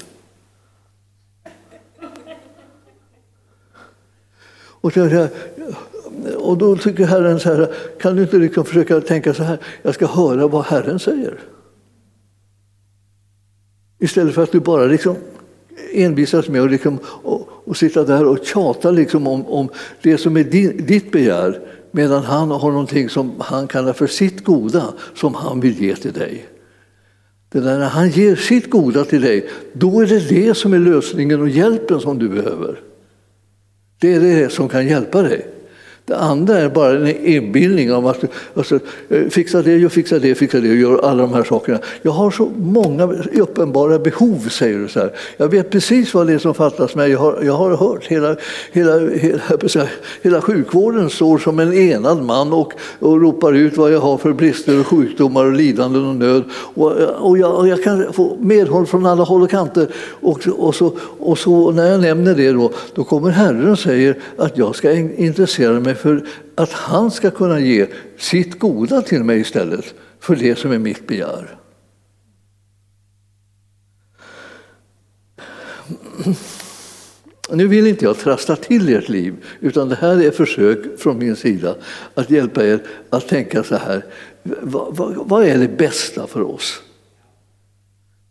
[4.85, 5.27] Och så,
[6.37, 9.93] och då tycker Herren så här, kan du inte liksom försöka tänka så här, jag
[9.93, 11.39] ska höra vad Herren säger.
[13.99, 15.15] Istället för att du bara liksom
[15.93, 19.69] envisas med att liksom, och, och sitta där och tjata liksom om, om
[20.01, 21.59] det som är din, ditt begär
[21.91, 26.13] medan han har någonting som han kallar för sitt goda som han vill ge till
[26.13, 26.45] dig.
[27.49, 30.79] Det där när han ger sitt goda till dig, då är det det som är
[30.79, 32.79] lösningen och hjälpen som du behöver.
[33.99, 35.54] Det är det som kan hjälpa dig.
[36.07, 40.35] Det andra är bara en inbildning om att alltså, eh, fixa det, jag fixar det,
[40.35, 41.79] fixa det och gör alla de här sakerna.
[42.01, 44.87] Jag har så många uppenbara behov, säger du.
[44.87, 45.11] Så här.
[45.37, 47.11] Jag vet precis vad det är som fattas mig.
[47.11, 48.35] Jag har, jag har hört hela,
[48.71, 49.87] hela, hela,
[50.21, 54.33] hela sjukvården står som en enad man och, och ropar ut vad jag har för
[54.33, 56.43] brister och sjukdomar och lidanden och nöd.
[56.53, 59.87] Och, och, jag, och jag kan få medhåll från alla håll och kanter.
[60.21, 64.17] Och, och, så, och så när jag nämner det då, då kommer Herren och säger
[64.37, 69.39] att jag ska intressera mig för att han ska kunna ge sitt goda till mig
[69.39, 71.57] istället för det som är mitt begär.
[77.49, 81.35] Nu vill inte jag trassla till ert liv, utan det här är försök från min
[81.35, 81.75] sida
[82.13, 82.79] att hjälpa er
[83.09, 84.05] att tänka så här.
[84.43, 86.81] Vad, vad, vad är det bästa för oss?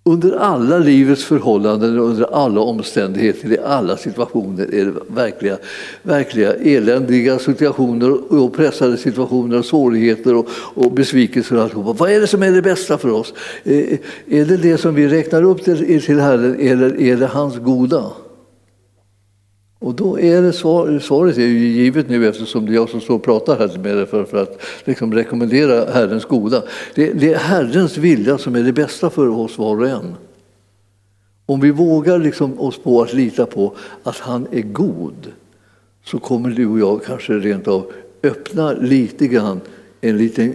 [0.07, 5.59] Under alla livets förhållanden, under alla omständigheter, i alla situationer är det verkliga,
[6.03, 11.57] verkliga eländiga situationer och pressade situationer och svårigheter och, och besvikelser.
[11.57, 11.93] Och alltihopa.
[11.93, 13.35] Vad är det som är det bästa för oss?
[13.65, 17.27] Eh, eh, är det det som vi räknar upp till, till Herren eller är det
[17.27, 18.05] hans goda?
[19.85, 23.01] Och då är det svar, svaret är ju givet nu eftersom det är jag som
[23.01, 26.63] står och pratar här med er för, för att liksom rekommendera Herrens goda.
[26.95, 30.15] Det, det, är Herrens vilja som är det bästa för oss var och en.
[31.47, 35.33] Om vi vågar liksom oss på att lita på att han är god
[36.05, 37.93] så kommer du och jag kanske rent av
[38.23, 39.61] öppna lite grann
[40.01, 40.55] en liten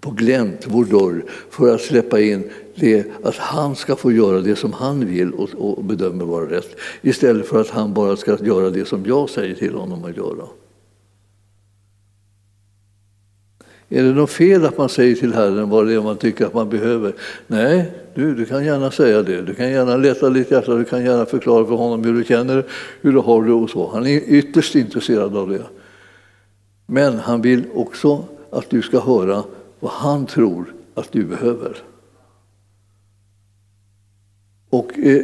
[0.00, 4.56] på glänt vår dörr för att släppa in det att han ska få göra det
[4.56, 8.70] som han vill och, och bedömer vara rätt istället för att han bara ska göra
[8.70, 10.46] det som jag säger till honom att göra.
[13.88, 16.54] Är det något fel att man säger till Herren vad det är man tycker att
[16.54, 17.14] man behöver?
[17.46, 19.42] Nej, du, du kan gärna säga det.
[19.42, 22.64] Du kan gärna leta ditt hjärta, du kan gärna förklara för honom hur du känner,
[23.00, 23.90] hur du har det och så.
[23.92, 25.62] Han är ytterst intresserad av det.
[26.86, 29.42] Men han vill också att du ska höra
[29.80, 31.76] vad han tror att du behöver.
[34.74, 35.22] Och, eh,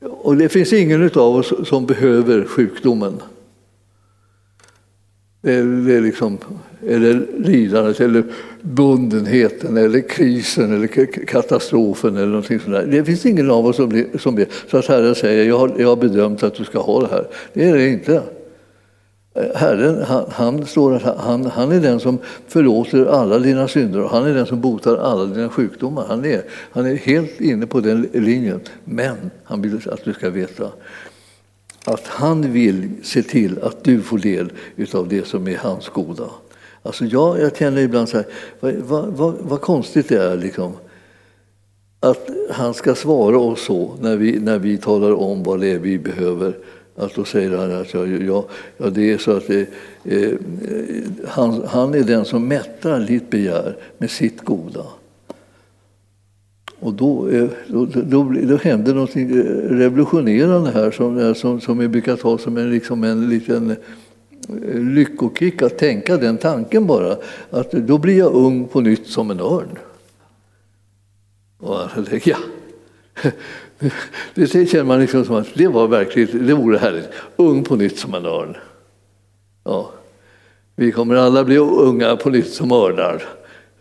[0.00, 3.22] och det finns ingen av oss som behöver sjukdomen.
[5.40, 6.38] Det är, det är liksom
[6.86, 8.24] eller lidandet eller
[8.60, 10.86] bundenheten eller krisen eller
[11.26, 12.86] katastrofen eller någonting sånt där.
[12.86, 15.88] Det finns ingen av oss som, som ber så att Herren säger jag har, jag
[15.88, 17.26] har bedömt att du ska ha det här.
[17.52, 18.22] Det är det inte.
[19.34, 22.18] Eh, Herren han, han, står att han, han är den som
[22.48, 26.04] förlåter alla dina synder och han är den som botar alla dina sjukdomar.
[26.08, 28.60] Han är, han är helt inne på den linjen.
[28.84, 30.68] Men han vill att du ska veta
[31.84, 34.52] att han vill se till att du får del
[34.92, 36.30] av det som är hans goda.
[36.82, 38.26] Alltså jag, jag känner ibland så här,
[38.60, 40.72] vad, vad, vad, vad konstigt det är liksom,
[42.00, 45.78] att han ska svara oss så när vi, när vi talar om vad det är
[45.78, 46.56] vi behöver.
[47.02, 48.44] Att då säger han att ja, ja,
[48.76, 49.68] ja, det är så att det,
[50.04, 50.32] eh,
[51.28, 54.84] han, han är den som mättar ditt begär med sitt goda.
[56.82, 59.22] Och då, eh, då, då, då händer något eh,
[59.70, 63.76] revolutionerande här som, eh, som, som vi brukar ta som en, liksom en liten
[64.74, 67.16] lyckokick att tänka den tanken bara.
[67.50, 69.78] Att då blir jag ung på nytt som en örn.
[71.58, 72.38] Och jag tänkte, ja.
[74.34, 77.08] Det känner man liksom som att det var verkligt, det vore härligt.
[77.36, 78.56] Ung på nytt som en örn.
[79.64, 79.90] Ja.
[80.76, 83.22] Vi kommer alla bli unga på nytt som örnar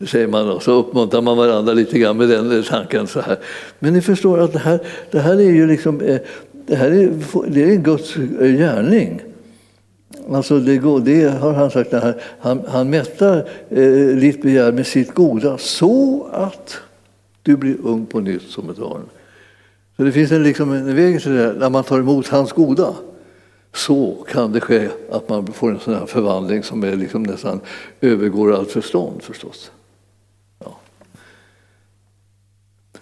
[0.07, 3.07] säger man och så uppmuntrar man varandra lite grann med den tanken.
[3.07, 3.37] Så här.
[3.79, 4.79] Men ni förstår att det här,
[5.11, 6.19] det här är ju liksom, eh,
[6.67, 7.11] det här är,
[7.51, 9.21] det är Guds eh, gärning.
[10.31, 13.37] Alltså det, går, det har han sagt, här, han, han mättar
[13.69, 16.77] eh, ditt begär med sitt goda så att
[17.43, 19.01] du blir ung på nytt som ett barn.
[20.01, 22.95] Så det finns en, liksom en väg till det när man tar emot hans goda
[23.73, 27.59] så kan det ske att man får en sån här förvandling som är liksom nästan
[28.01, 29.71] övergår allt förstånd förstås.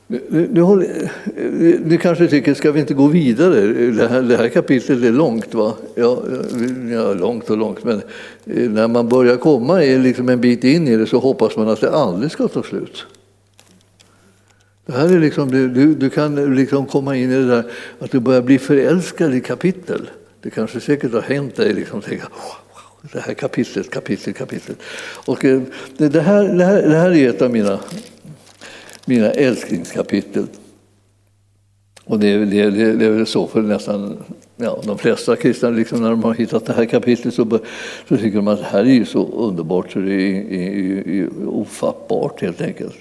[0.07, 3.67] Nu du, eh, nu kanske tycker, ska vi inte gå vidare?
[3.91, 5.73] Det här, det här kapitlet är långt, va?
[5.95, 6.23] Ja,
[6.91, 8.01] ja, långt och långt, men
[8.45, 11.81] eh, när man börjar komma liksom en bit in i det så hoppas man att
[11.81, 13.05] det aldrig ska ta slut.
[14.89, 17.63] Det här är liksom, du, du kan liksom komma in i det där
[17.99, 20.09] att du börjar bli förälskad i kapitel.
[20.41, 21.73] Det kanske säkert har hänt dig.
[21.73, 22.27] Liksom, tänka,
[23.13, 24.77] det här kapitlet, kapitlet, kapitlet.
[25.25, 25.61] Och eh,
[25.97, 27.79] det, det, här, det, här, det här är ett av mina
[29.05, 30.47] mina älsklingskapitel.
[32.03, 34.17] Och det, det, det, det är väl så för nästan
[34.55, 37.59] ja, de flesta kristna, liksom när de har hittat det här kapitlet så,
[38.09, 41.29] så tycker de att det här är ju så underbart så det är, är, är
[41.47, 42.97] ofattbart helt enkelt.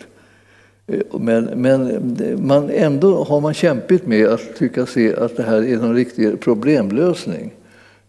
[1.20, 2.00] Men, men
[2.40, 6.40] man, ändå har man kämpigt med att tycka se att det här är någon riktig
[6.40, 7.52] problemlösning.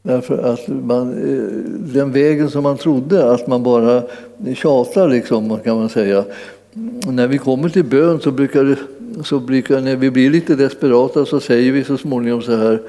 [0.02, 1.44] Därför att man, eh,
[1.94, 4.04] den vägen som man trodde, att man bara
[4.56, 6.24] tjatar, liksom, kan man säga,
[7.08, 8.76] när vi kommer till bön så brukar,
[9.24, 12.80] så brukar när vi blir lite desperata så säger vi så småningom så här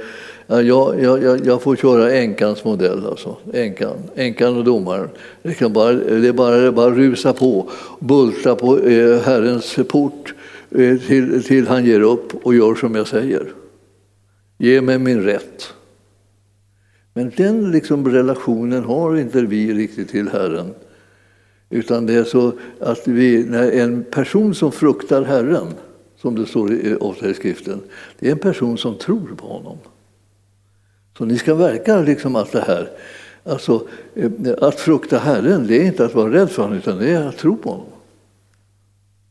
[0.50, 3.36] jag, jag, jag får köra änkans modell, alltså.
[3.52, 5.08] änkan, änkan och domaren.
[5.42, 10.34] Det, kan bara, det är bara, det bara rusa på, bulta på eh, Herrens port
[10.70, 13.52] eh, till, till han ger upp och gör som jag säger.
[14.58, 15.72] Ge mig min rätt.
[17.14, 20.74] Men den liksom relationen har inte vi riktigt till Herren.
[21.68, 25.66] Utan det är så att vi, när en person som fruktar Herren,
[26.16, 27.80] som det står ofta i skriften,
[28.18, 29.78] det är en person som tror på honom.
[31.18, 32.90] Så ni ska verka liksom att det här,
[33.44, 37.10] alltså eh, att frukta Herren, det är inte att vara rädd för honom, utan det
[37.10, 37.86] är att tro på honom.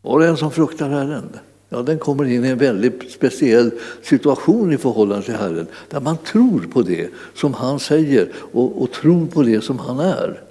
[0.02, 1.30] Och den som fruktar Herren,
[1.70, 6.18] ja, den kommer in i en väldigt speciell situation i förhållande till Herren, där man
[6.18, 10.49] tror på det som han säger och, och tror på det som han är.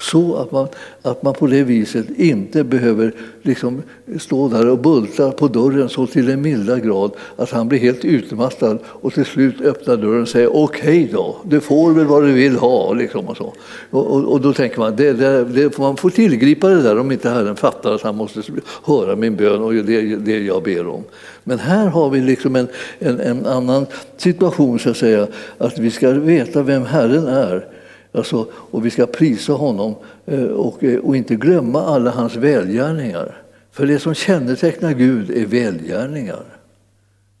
[0.00, 0.68] Så att man,
[1.02, 3.82] att man på det viset inte behöver liksom
[4.18, 8.04] stå där och bulta på dörren så till den milda grad att han blir helt
[8.04, 12.22] utmattad och till slut öppnar dörren och säger okej okay då, du får väl vad
[12.22, 12.92] du vill ha.
[12.92, 13.54] Liksom och, så.
[13.90, 17.12] Och, och, och då tänker man det, det, det, man får tillgripa det där om
[17.12, 18.42] inte Herren fattar att han måste
[18.84, 21.04] höra min bön och det, det jag ber om.
[21.44, 23.86] Men här har vi liksom en, en, en annan
[24.16, 25.26] situation, så att säga,
[25.58, 27.79] att vi ska veta vem Herren är
[28.12, 29.94] Alltså, och vi ska prisa honom
[30.26, 33.42] eh, och, eh, och inte glömma alla hans välgärningar.
[33.72, 36.44] För det som kännetecknar Gud är välgärningar.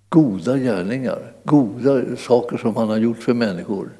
[0.08, 3.90] Goda gärningar, goda saker som han har gjort för människor.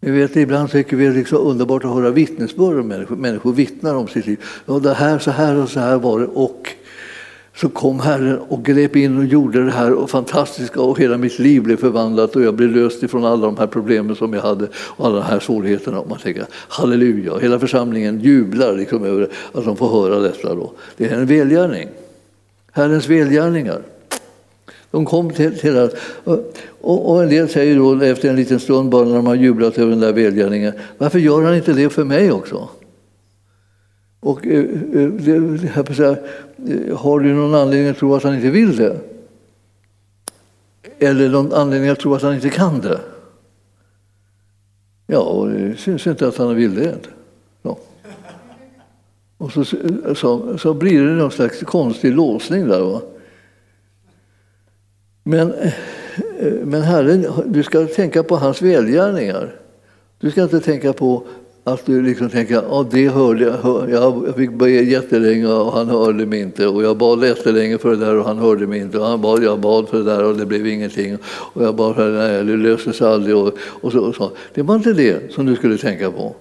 [0.00, 3.16] Ni vet, ibland tycker vi det är liksom underbart att höra vittnesbörd om människor.
[3.16, 4.40] Människor vittnar om sitt liv.
[4.66, 6.26] Ja, det här, så här och så här var det.
[6.26, 6.68] Och
[7.56, 11.38] så kom Herren och grep in och gjorde det här och fantastiska och hela mitt
[11.38, 14.68] liv blev förvandlat och jag blev löst ifrån alla de här problemen som jag hade
[14.76, 16.00] och alla de här svårigheterna.
[16.00, 20.54] Och man tänker halleluja, hela församlingen jublar liksom över att de får höra detta.
[20.54, 20.72] Då.
[20.96, 21.88] Det är en välgärning,
[22.72, 23.82] Herrens välgärningar.
[24.90, 25.94] De kom till, till att,
[26.80, 29.78] och, och en del säger då efter en liten stund bara när de har jublat
[29.78, 32.68] över den där välgärningen, varför gör han inte det för mig också?
[34.26, 36.16] Och eh, eh det, jag säga,
[36.68, 39.00] eh, har du någon anledning att tro att han inte vill det?
[40.98, 43.00] Eller någon anledning att tro att han inte kan det?
[45.06, 46.98] Ja, och det syns inte att han vill det.
[47.62, 47.78] Ja.
[49.38, 52.80] Och så, eh, så, så blir det någon slags konstig låsning där.
[52.80, 53.00] Va?
[55.22, 55.54] Men,
[56.62, 59.60] men Herren, du ska tänka på hans välgärningar.
[60.18, 61.26] Du ska inte tänka på
[61.66, 66.26] att du liksom tänker att det hörde jag, jag fick be jättelänge och han hörde
[66.26, 66.66] mig inte.
[66.66, 68.98] Och jag bad jättelänge för det där och han hörde mig inte.
[68.98, 71.18] Och han bad, jag bad för det där och det blev ingenting.
[71.26, 73.36] Och jag bad för det där, det löste sig aldrig.
[73.36, 74.30] Och, och, så, och så.
[74.54, 76.36] Det var inte det som du skulle tänka på.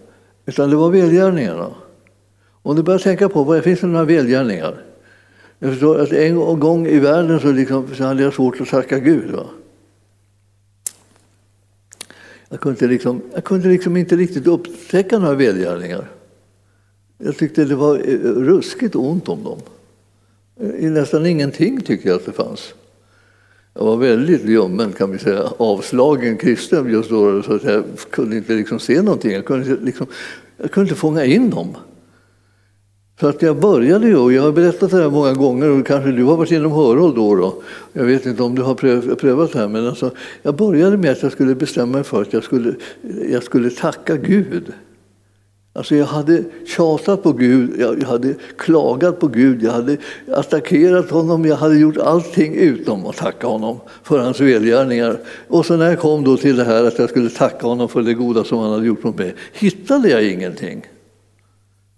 [0.45, 1.67] Utan det var välgärningarna.
[2.61, 4.76] Om du börjar tänka på vad det finns det några välgärningar.
[5.59, 8.99] Jag förstår att en gång i världen så, liksom, så hade jag svårt att tacka
[8.99, 9.32] Gud.
[9.32, 9.45] Va?
[12.50, 16.12] Jag kunde, liksom, jag kunde liksom inte riktigt upptäcka några välgärningar.
[17.18, 19.60] Jag tyckte det var eh, ruskigt ont om dem.
[20.80, 22.74] I nästan ingenting tyckte jag att det fanns.
[23.74, 28.38] Jag var väldigt ljummen, kan vi säga, avslagen kristen just då, så att jag kunde
[28.38, 29.32] inte liksom se någonting.
[29.32, 30.08] Jag kunde, liksom,
[30.58, 31.76] jag kunde inte fånga in dem.
[33.18, 36.11] För att jag började ju, och jag har berättat det här många gånger och kanske
[36.11, 37.61] du har varit inom hörhåll då, då.
[37.93, 38.76] Jag vet inte om du har
[39.16, 40.11] prövat det här men alltså,
[40.41, 42.76] jag började med att jag skulle bestämma mig för att jag skulle,
[43.32, 44.74] jag skulle tacka Gud.
[45.74, 49.97] Alltså jag hade tjatat på Gud, jag hade klagat på Gud, jag hade
[50.34, 55.18] attackerat honom, jag hade gjort allting utom att tacka honom för hans välgärningar.
[55.47, 58.01] Och så när jag kom då till det här att jag skulle tacka honom för
[58.01, 60.86] det goda som han hade gjort mot mig, hittade jag ingenting.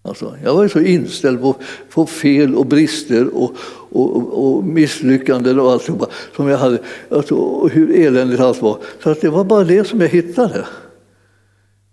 [0.07, 1.55] Alltså, jag var så inställd på,
[1.89, 3.51] på fel och brister och,
[3.91, 5.89] och, och misslyckanden och allt
[6.35, 6.79] som jag hade,
[7.09, 8.77] alltså, och hur eländigt allt var.
[9.03, 10.65] Så att det var bara det som jag hittade.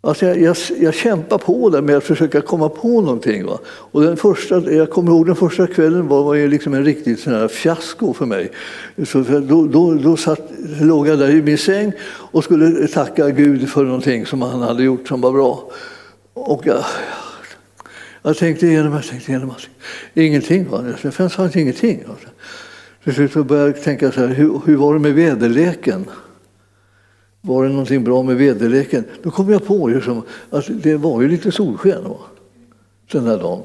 [0.05, 3.47] Alltså jag, jag, jag kämpade på där med att försöka komma på någonting.
[3.47, 3.59] Va?
[3.67, 7.21] Och den första, jag kommer ihåg den första kvällen var, var ju liksom en riktigt
[7.21, 8.51] sån här fiasko för mig.
[9.07, 10.41] Så för då, då, då satt,
[10.81, 14.83] låg jag där i min säng och skulle tacka Gud för någonting som han hade
[14.83, 15.71] gjort som var bra.
[16.35, 16.85] Och jag,
[18.27, 19.73] jag tänkte igenom, jag tänkte igenom allting.
[20.15, 20.97] Ingenting var det.
[21.03, 22.05] Det fanns ingenting.
[23.05, 26.05] Till slut började jag tänka så här, hur, hur var det med väderleken?
[27.41, 29.05] Var det någonting bra med väderleken?
[29.23, 32.17] Då kom jag på liksom, att det var ju lite solsken va?
[33.13, 33.63] den här dagen.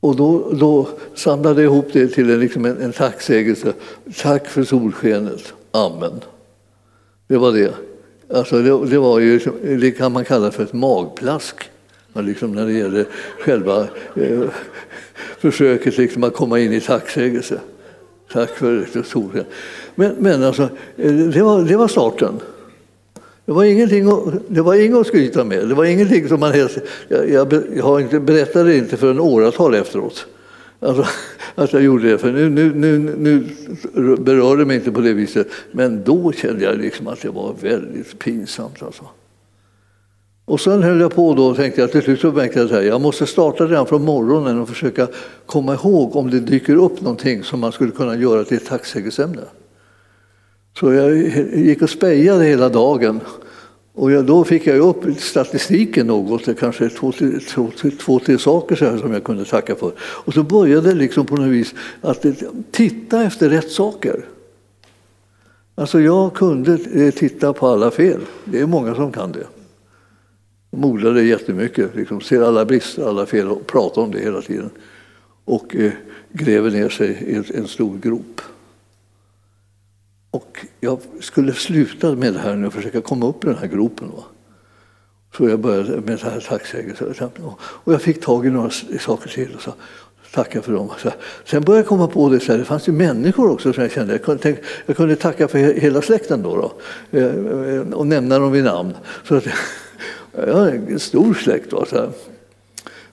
[0.00, 3.72] Och då, då samlade jag ihop det till en, liksom en, en tacksägelse.
[4.22, 5.52] Tack för solskenet.
[5.70, 6.20] Amen.
[7.26, 7.74] Det var det.
[8.34, 11.70] Alltså det, det var ju, liksom, det kan man kalla för ett magplask
[12.16, 13.06] men liksom när det gäller
[13.40, 14.42] själva eh,
[15.38, 17.60] försöket liksom att komma in i tacksägelse.
[18.32, 19.44] Tack för solen.
[19.94, 20.62] Men, men alltså,
[20.96, 22.40] eh, det var, det var starten.
[23.44, 25.68] Det var, ingenting att, det var inget att skryta med.
[25.68, 29.20] Det var ingenting som man helst, jag, jag, jag har inte, berättade inte för en
[29.20, 30.26] åratal efteråt.
[30.80, 31.04] Alltså,
[31.54, 33.44] att jag gjorde det, för nu, nu, nu, nu
[34.16, 35.48] berörde det mig inte på det viset.
[35.72, 38.82] Men då kände jag liksom att det var väldigt pinsamt.
[38.82, 39.04] Alltså.
[40.46, 42.84] Och sen höll jag på då och tänkte jag till slut så märkte jag att
[42.84, 45.08] jag måste starta redan från morgonen och försöka
[45.46, 49.42] komma ihåg om det dyker upp någonting som man skulle kunna göra till ett tacksägelseämne.
[50.78, 51.16] Så jag
[51.54, 53.20] gick och spejade hela dagen.
[53.94, 57.12] Och jag, då fick jag upp statistiken något, kanske två,
[57.48, 57.70] två,
[58.00, 59.92] två tre saker så som jag kunde tacka för.
[59.98, 62.24] Och så började jag liksom på något vis att
[62.70, 64.24] titta efter rätt saker.
[65.74, 68.20] Alltså jag kunde eh, titta på alla fel.
[68.44, 69.46] Det är många som kan det.
[70.80, 74.70] De det jättemycket, liksom, ser alla brister, alla fel och pratar om det hela tiden.
[75.44, 75.92] Och eh,
[76.32, 78.40] gräver ner sig i en, en stor grop.
[80.30, 83.66] Och jag skulle sluta med det här nu och försöka komma upp i den här
[83.66, 84.08] gropen.
[84.16, 84.24] Va?
[85.36, 87.14] Så jag började med det här tacksägelsen.
[87.58, 88.70] Och jag fick tag i några
[89.00, 89.72] saker till och så
[90.62, 90.90] för dem.
[91.44, 93.92] Sen började jag komma på det, så här, det fanns ju människor också som jag
[93.92, 94.12] kände.
[94.12, 96.72] Jag kunde, tänka, jag kunde tacka för hela släkten då, då
[97.18, 98.94] eh, eh, och nämna dem vid namn.
[99.24, 99.44] Så att,
[100.36, 101.72] jag har en stor släkt.
[101.72, 102.08] Va, så,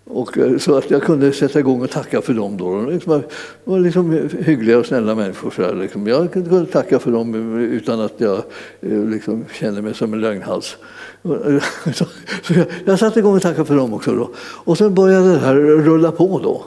[0.06, 2.58] och, eh, så att jag kunde sätta igång och tacka för dem.
[2.58, 2.76] Då.
[2.76, 3.24] De liksom,
[3.64, 5.52] var liksom hyggliga och snälla människor.
[5.52, 6.08] Så här, liksom.
[6.08, 8.38] Jag kunde tacka för dem eh, utan att jag
[8.82, 10.78] eh, liksom, kände mig som en lögnhals.
[11.94, 12.06] Så,
[12.44, 14.12] så jag, jag satte igång och tackade för dem också.
[14.12, 14.30] Då.
[14.38, 16.40] Och sen började det här rulla på.
[16.44, 16.64] då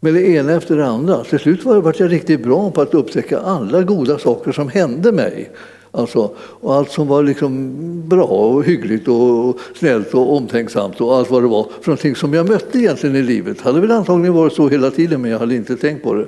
[0.00, 1.24] med det ena efter det andra.
[1.24, 5.50] Till slut var jag riktigt bra på att upptäcka alla goda saker som hände mig.
[5.96, 7.72] Alltså, och allt som var liksom
[8.08, 12.34] bra och hyggligt och snällt och omtänksamt och allt vad det var för någonting som
[12.34, 13.60] jag mötte egentligen i livet.
[13.60, 16.26] hade väl antagligen varit så hela tiden men jag hade inte tänkt på det.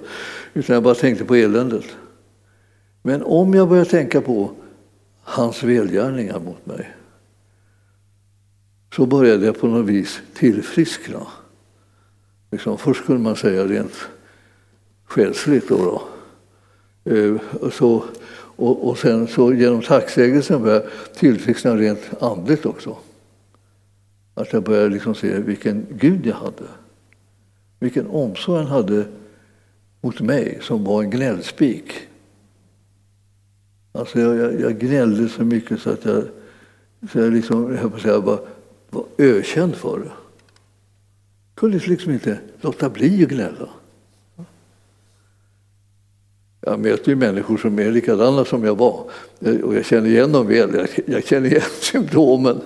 [0.54, 1.84] Utan jag bara tänkte på eländet.
[3.02, 4.50] Men om jag börjar tänka på
[5.22, 6.96] hans välgärningar mot mig
[8.96, 11.26] så började jag på något vis tillfriskna.
[12.50, 13.94] Liksom, först skulle man säga rent
[15.04, 15.68] själsligt.
[15.68, 16.02] Då, då.
[17.14, 17.36] Eh,
[17.72, 18.04] så,
[18.58, 22.96] och, och sen så genom tacksägelsen började jag tillfriskna rent andligt också.
[24.34, 26.64] Att jag började liksom se vilken Gud jag hade.
[27.80, 29.04] Vilken omsorg han hade
[30.00, 31.92] mot mig som var en gnällspik.
[33.92, 36.24] Alltså jag, jag, jag gnällde så mycket så att jag,
[37.12, 38.40] så jag, liksom, jag säga, var,
[38.90, 40.04] var ökänd för det.
[40.04, 43.68] Jag kunde liksom inte låta bli att gnälla.
[46.70, 49.04] Jag möter ju människor som är likadana som jag var
[49.40, 50.86] eh, och jag känner igen dem väl.
[51.06, 52.60] Jag känner igen symptomen.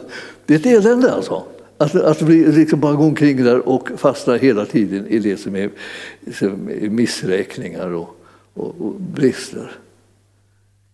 [0.46, 1.42] Det är ett elände alltså.
[1.78, 5.70] Att, att liksom bara gå omkring där och fastna hela tiden i det som är,
[6.32, 8.16] som är missräkningar och,
[8.54, 9.72] och, och, brister.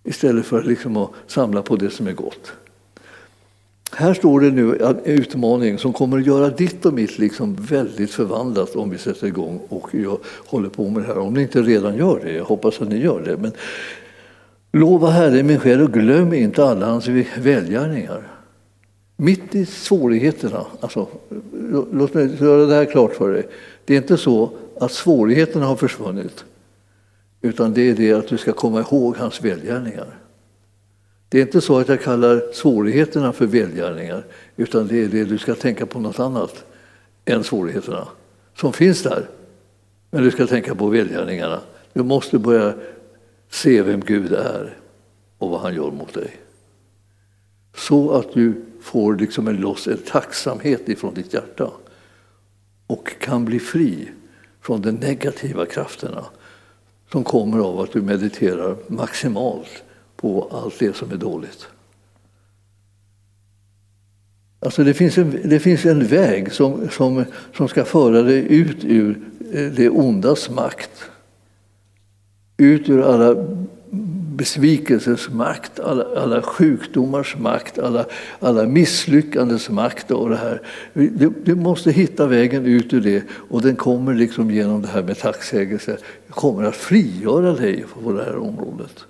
[0.05, 2.53] Istället för liksom att samla på det som är gott.
[3.93, 8.11] Här står det nu en utmaning som kommer att göra ditt och mitt liksom väldigt
[8.11, 11.19] förvandlat om vi sätter igång och jag håller på med det här.
[11.19, 13.37] Om ni inte redan gör det, jag hoppas att ni gör det.
[13.37, 13.53] Men
[14.73, 17.09] lova Herren min själ och glöm inte alla hans
[17.39, 18.29] välgärningar.
[19.17, 21.07] Mitt i svårigheterna, alltså,
[21.93, 23.49] låt mig göra det här klart för dig.
[23.85, 26.45] Det är inte så att svårigheterna har försvunnit,
[27.43, 30.19] utan det är det att du ska komma ihåg hans välgärningar.
[31.29, 34.25] Det är inte så att jag kallar svårigheterna för välgärningar,
[34.57, 36.65] utan det är det du ska tänka på något annat
[37.25, 38.09] än svårigheterna
[38.57, 39.29] som finns där.
[40.11, 41.61] Men du ska tänka på välgärningarna.
[41.93, 42.75] Du måste börja
[43.51, 44.77] se vem Gud är
[45.39, 46.37] och vad han gör mot dig.
[47.77, 51.71] Så att du får liksom en loss, en tacksamhet ifrån ditt hjärta
[52.87, 54.09] och kan bli fri
[54.61, 56.25] från de negativa krafterna
[57.13, 59.83] som kommer av att du mediterar maximalt
[60.21, 61.67] på allt det som är dåligt.
[64.61, 67.25] Alltså det, finns en, det finns en väg som, som,
[67.57, 69.19] som ska föra dig ut ur
[69.53, 70.91] eh, det ondas makt.
[72.57, 73.47] Ut ur alla
[74.39, 78.07] besvikelsers makt, alla, alla sjukdomars makt, alla,
[78.41, 80.63] alla misslyckandes makt och det här.
[80.93, 85.03] Du, du, måste hitta vägen ut ur det och den kommer liksom genom det här
[85.03, 85.99] med tacksägelse.
[86.31, 89.05] kommer att frigöra dig på det här området.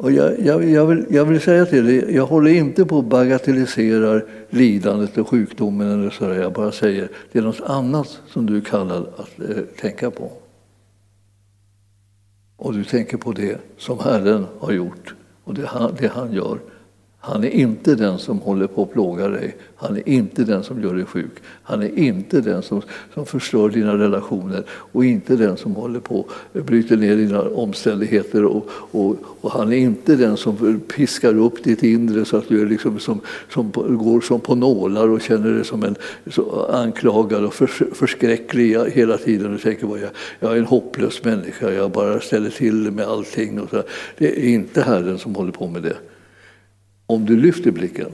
[0.00, 3.04] Och jag, jag, jag, vill, jag vill säga till dig, jag håller inte på att
[3.04, 6.00] bagatellisera lidandet och sjukdomen.
[6.00, 10.10] Eller så Jag bara säger det är något annat som du kallar att eh, tänka
[10.10, 10.32] på.
[12.56, 16.58] Och du tänker på det som Herren har gjort och det han, det han gör
[17.22, 19.56] han är inte den som håller på att plåga dig.
[19.76, 21.32] Han är inte den som gör dig sjuk.
[21.62, 22.82] Han är inte den som,
[23.14, 28.44] som förstör dina relationer och inte den som håller på att bryta ner dina omständigheter.
[28.44, 32.62] Och, och, och, han är inte den som piskar upp ditt inre så att du
[32.62, 35.96] är liksom som, som går som på nålar och känner dig som en
[36.30, 40.10] så anklagad och förs, förskräcklig hela tiden och tänker att jag,
[40.40, 43.60] jag är en hopplös människa, jag bara ställer till med allting.
[43.60, 43.82] Och så.
[44.18, 45.96] Det är inte Herren som håller på med det.
[47.10, 48.12] Om du lyfter blicken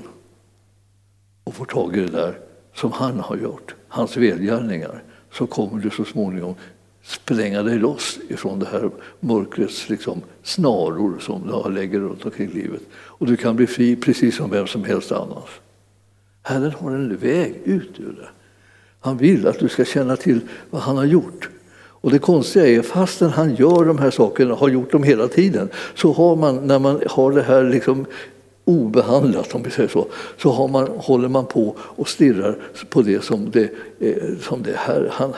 [1.45, 2.39] och får tag i det där
[2.75, 6.55] som han har gjort, hans välgärningar, så kommer du så småningom
[7.03, 8.91] spränga dig loss ifrån det här
[9.21, 12.83] mörkrets liksom, snaror som du lägger runt omkring livet.
[12.95, 15.61] Och du kan bli fri precis som vem som helst annars.
[16.43, 18.29] Herren har en väg ut ur det.
[19.01, 20.41] Han vill att du ska känna till
[20.71, 21.49] vad han har gjort.
[21.79, 25.69] Och det konstiga är, fastän han gör de här sakerna, har gjort dem hela tiden,
[25.95, 28.07] så har man, när man har det här liksom
[28.69, 30.07] obehandlat, om vi säger så,
[30.39, 32.57] så har man, håller man på och stirrar
[32.91, 35.09] på det som det, eh, som det här.
[35.13, 35.33] Han,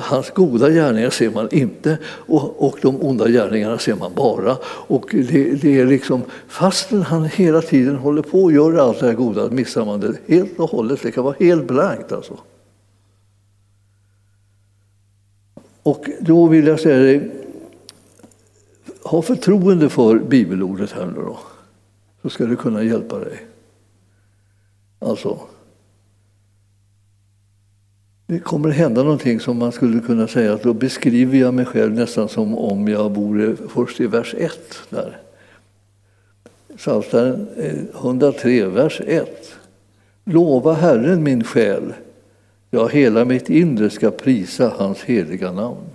[0.00, 4.56] hans goda gärningar ser man inte och, och de onda gärningarna ser man bara.
[4.64, 9.06] Och det, det, är liksom, fastän han hela tiden håller på och gör allt det
[9.06, 11.02] här goda missar man det helt och hållet.
[11.02, 12.38] Det kan vara helt blankt alltså.
[15.82, 17.30] Och då vill jag säga dig,
[19.02, 21.38] ha förtroende för bibelordet här nu då
[22.22, 23.46] så ska det kunna hjälpa dig.
[24.98, 25.38] Alltså,
[28.26, 31.64] det kommer att hända någonting som man skulle kunna säga att då beskriver jag mig
[31.64, 34.58] själv nästan som om jag vore först i vers 1
[34.90, 35.20] där.
[36.76, 39.54] Psaltaren eh, 103, vers 1.
[40.24, 41.94] Lova Herren min själ,
[42.70, 45.86] ja, hela mitt inre ska prisa hans heliga namn.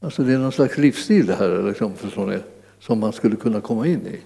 [0.00, 2.38] Alltså det är någon slags livsstil det här, liksom, förstår ni?
[2.80, 4.20] Som man skulle kunna komma in i.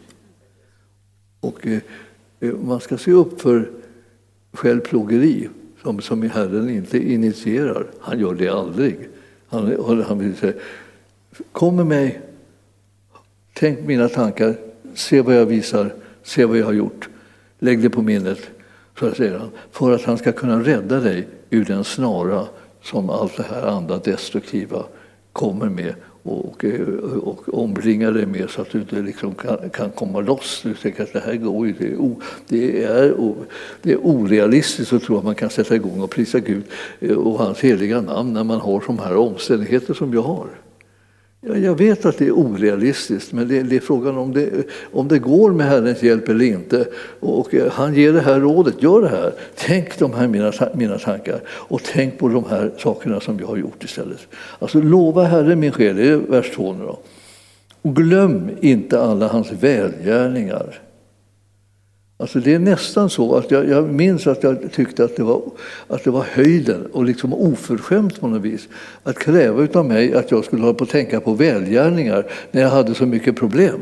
[1.40, 1.78] Och eh,
[2.40, 3.70] eh, man ska se upp för
[4.52, 5.48] självplågeri
[5.82, 7.86] som, som Herren inte initierar.
[8.00, 9.08] Han gör det aldrig.
[9.46, 10.52] Han, han vill säga,
[11.52, 12.20] kom med mig,
[13.52, 14.56] tänk mina tankar,
[14.94, 17.08] se vad jag visar, se vad jag har gjort.
[17.58, 18.50] Lägg det på minnet
[18.98, 22.46] så säger han, för att han ska kunna rädda dig ur den snara
[22.82, 24.84] som allt det här andra destruktiva
[25.32, 25.94] kommer med
[26.26, 26.80] och, eh,
[27.22, 30.60] och, omringa dig med så att du inte liksom kan, kan komma loss.
[30.62, 33.14] Du tänker att det här går ju, det är, o, det, är,
[33.82, 36.62] det är orealistiskt att tro att man kan sätta igång och prisa Gud
[37.00, 40.48] eh, och hans heliga namn när man har de här omständigheter som jag har.
[41.46, 44.50] Jag vet att det är orealistiskt, men det, är frågan om det,
[44.92, 46.86] om det går med Herrens hjälp eller inte.
[47.20, 49.32] Och och, eh, han ger det här rådet, gör det här.
[49.54, 53.56] Tänk de här mina, mina tankar och tänk på de här sakerna som jag har
[53.56, 54.26] gjort istället.
[54.58, 56.98] Alltså lova Herren min själ, det är vers 2 nu då.
[57.82, 60.80] Och glöm inte alla hans välgärningar
[62.16, 65.42] Alltså det är nästan så att jag, jag, minns att jag tyckte att det var,
[65.86, 68.68] att det var höjden och liksom oförskämt på något vis
[69.02, 72.68] att kräva av mig att jag skulle hålla på att tänka på välgärningar när jag
[72.68, 73.80] hade så mycket problem.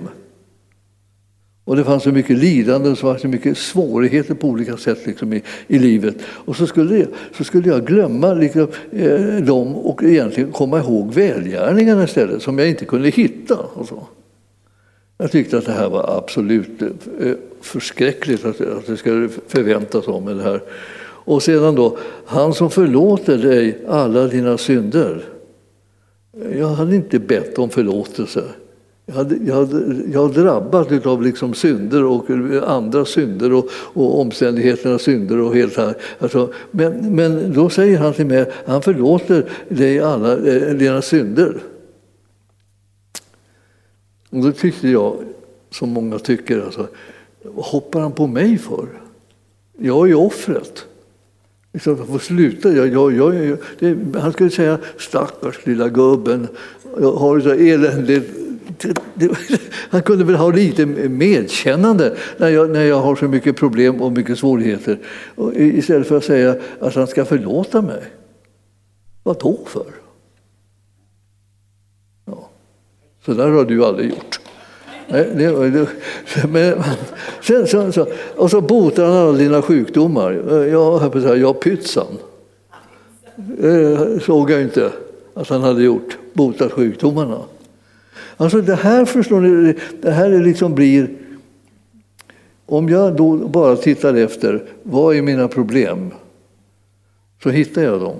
[1.64, 5.42] Och det fanns så mycket lidande och så mycket svårigheter på olika sätt liksom i,
[5.66, 6.16] i livet.
[6.24, 11.14] Och så skulle, jag, så skulle jag glömma liksom, eh, dem och egentligen komma ihåg
[11.14, 13.56] välgärningarna istället som jag inte kunde hitta.
[13.56, 14.06] Och så.
[15.18, 16.88] Jag tyckte att det här var absolut eh,
[17.60, 20.62] förskräckligt att, att det skulle förväntas om det här.
[21.24, 25.24] Och sedan då, han som förlåter dig alla dina synder.
[26.58, 28.44] Jag hade inte bett om förlåtelse.
[29.06, 32.30] Jag hade, jag hade, jag hade drabbats av liksom synder och
[32.66, 35.38] andra synder och, och omständigheternas synder.
[35.38, 35.94] och helt här.
[36.18, 41.56] Alltså, men, men då säger han till mig, han förlåter dig alla eh, dina synder.
[44.32, 45.16] Och då tyckte jag,
[45.70, 46.88] som många tycker, alltså,
[47.42, 48.88] vad hoppar han på mig för?
[49.78, 50.86] Jag är ju offret.
[51.72, 52.72] Liksom, jag får sluta.
[52.72, 56.48] Jag, jag, jag, det, han skulle säga stackars lilla gubben,
[57.00, 58.30] jag har det så eländigt.
[58.78, 59.38] Det, det,
[59.90, 64.12] han kunde väl ha lite medkännande när jag, när jag har så mycket problem och
[64.12, 64.98] mycket svårigheter.
[65.34, 68.02] Och istället för att säga att han ska förlåta mig.
[69.22, 69.86] Vad då för?
[72.24, 72.50] Ja.
[73.24, 74.40] Så där har du aldrig gjort.
[76.48, 76.82] Men,
[77.42, 78.06] sen, sen, så,
[78.36, 80.32] och så botar han alla dina sjukdomar.
[80.70, 82.18] Jag höll på att säga, ja pytsan.
[83.36, 84.92] Det eh, såg jag inte
[85.34, 87.38] att han hade gjort, botat sjukdomarna.
[88.36, 91.08] Alltså det här förstår ni, det här är liksom blir...
[92.66, 96.10] Om jag då bara tittar efter, vad är mina problem?
[97.42, 98.16] Så hittar jag dem.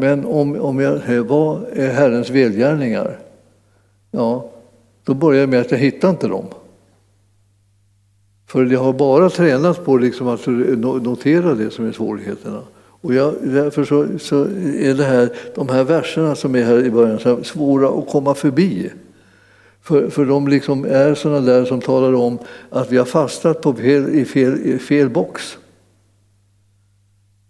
[0.00, 3.18] Men om, om jag, vad är Herrens välgärningar?
[4.10, 4.50] Ja,
[5.04, 6.44] då börjar jag med att jag hittar inte dem.
[8.46, 10.46] För jag har bara tränat på liksom att
[11.02, 12.62] notera det som är svårigheterna.
[13.00, 14.42] Och jag, därför så, så,
[14.78, 18.34] är det här, de här verserna som är här i början så svåra att komma
[18.34, 18.90] förbi.
[19.82, 22.38] För, för de liksom är sådana där som talar om
[22.70, 25.58] att vi har fastnat på fel, i, fel, i fel box.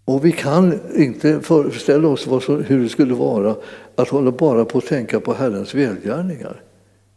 [0.09, 3.55] Och vi kan inte föreställa oss vad, hur det skulle vara
[3.95, 6.61] att hålla bara på att tänka på Herrens välgärningar.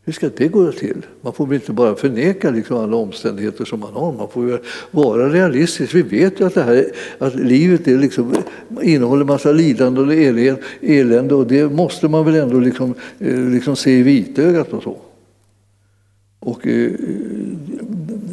[0.04, 1.06] Hur ska det gå till?
[1.20, 4.12] Man får väl inte bara förneka liksom alla omständigheter som man har.
[4.12, 5.94] Man får vara realistisk.
[5.94, 6.86] Vi vet ju att, det här,
[7.18, 8.34] att livet är liksom,
[8.82, 10.12] innehåller massa lidande och
[10.80, 14.96] elände och det måste man väl ändå liksom, eh, liksom se i vitögat och så.
[16.38, 16.90] Och eh,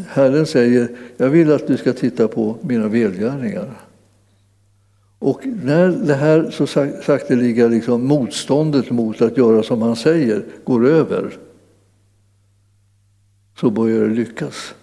[0.08, 0.88] Herren säger,
[1.18, 3.89] jag vill att du ska titta på mina välgärningar.
[5.20, 6.68] Och när det här så
[7.06, 11.38] sakteliga liksom motståndet mot att göra som han säger går över
[13.56, 14.76] så börjar det lyckas.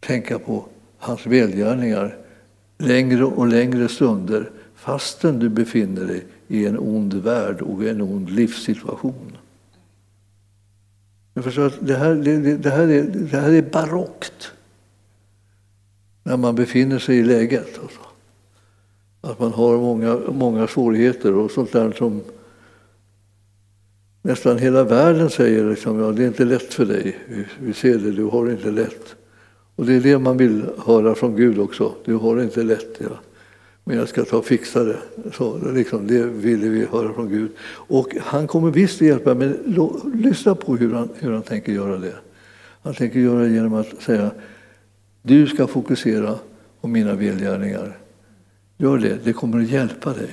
[0.00, 0.64] Tänka på
[0.98, 2.16] hans välgärningar
[2.78, 8.30] längre och längre stunder fastän du befinner dig i en ond värld och en ond
[8.30, 9.36] livssituation.
[11.34, 14.52] Jag förstår att det här, det, det, här är, det här är barockt
[16.22, 17.78] när man befinner sig i läget.
[17.82, 18.05] Alltså.
[19.26, 22.22] Att man har många, många svårigheter och sånt där som
[24.22, 27.16] nästan hela världen säger liksom, ja, det är inte lätt för dig.
[27.28, 29.16] Vi, vi ser det, du har det inte lätt.
[29.76, 31.94] Och det är det man vill höra från Gud också.
[32.04, 32.96] Du har det inte lätt.
[32.98, 33.18] Ja.
[33.84, 34.98] Men jag ska ta och fixa det.
[35.32, 37.50] Så, liksom, det ville vi höra från Gud.
[37.70, 39.58] Och han kommer visst att hjälpa, men
[40.14, 42.14] lyssna på hur han, hur han tänker göra det.
[42.82, 44.30] Han tänker göra det genom att säga
[45.22, 46.34] du ska fokusera
[46.80, 47.98] på mina välgärningar.
[48.76, 50.30] Gör det, det kommer att hjälpa dig.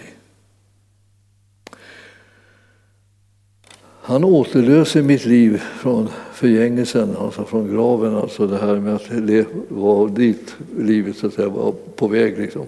[4.05, 8.15] Han återlöser mitt liv från förgängelsen, alltså från graven.
[8.15, 12.37] Alltså det här med att det var dit livet så att säga, var på väg.
[12.37, 12.65] Liksom.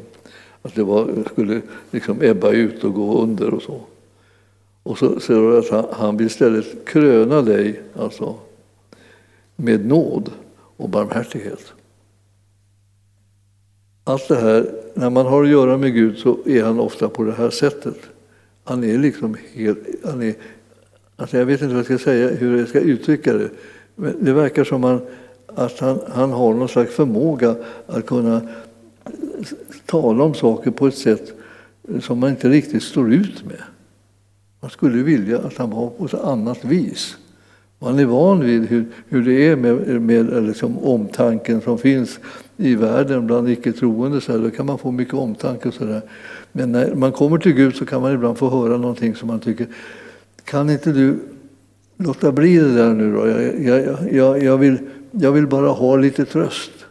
[0.61, 1.61] Att det var, skulle
[1.91, 3.81] liksom ebba ut och gå under och så.
[4.83, 8.35] Och så säger du att han, han vill istället kröna dig alltså,
[9.55, 10.31] med nåd
[10.77, 11.73] och barmhärtighet.
[14.07, 17.23] Allt det här, när man har att göra med Gud så är han ofta på
[17.23, 17.97] det här sättet.
[18.63, 19.79] Han är liksom helt...
[20.03, 20.35] Han är,
[21.15, 23.49] alltså jag vet inte vad jag ska säga, hur jag ska uttrycka det.
[23.95, 25.01] Men det verkar som han,
[25.47, 27.55] att han, han har någon slags förmåga
[27.87, 28.41] att kunna
[29.85, 31.33] tala om saker på ett sätt
[32.01, 33.63] som man inte riktigt står ut med.
[34.61, 37.17] Man skulle vilja att han var på ett annat vis.
[37.79, 42.19] Man är van vid hur, hur det är med, med liksom omtanken som finns
[42.57, 44.21] i världen bland icke-troende.
[44.21, 45.67] Så här, då kan man få mycket omtanke.
[45.67, 46.01] Och så där.
[46.51, 49.39] Men när man kommer till Gud så kan man ibland få höra någonting som man
[49.39, 49.67] tycker,
[50.43, 51.19] kan inte du
[51.97, 53.27] låta bli det där nu då?
[53.27, 54.77] Jag, jag, jag, jag, vill,
[55.11, 56.84] jag vill bara ha lite tröst.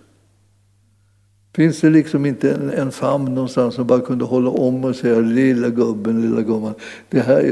[1.55, 5.21] Finns det liksom inte en, en famn någonstans som bara kunde hålla om och säga
[5.21, 6.75] lilla gubben, lilla gumman.
[7.09, 7.43] Det här,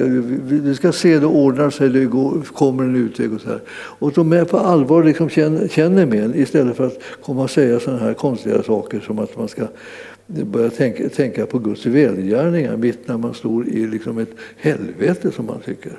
[0.45, 3.61] vi ska se, det ordnar sig, det går, kommer en utväg och så här.
[3.73, 7.51] Och de är på allvar liksom känner, känner med en istället för att komma och
[7.51, 9.67] säga sådana här konstiga saker som att man ska
[10.27, 15.47] börja tänka, tänka på Guds välgärningar mitt när man står i liksom ett helvete som
[15.47, 15.93] man tycker.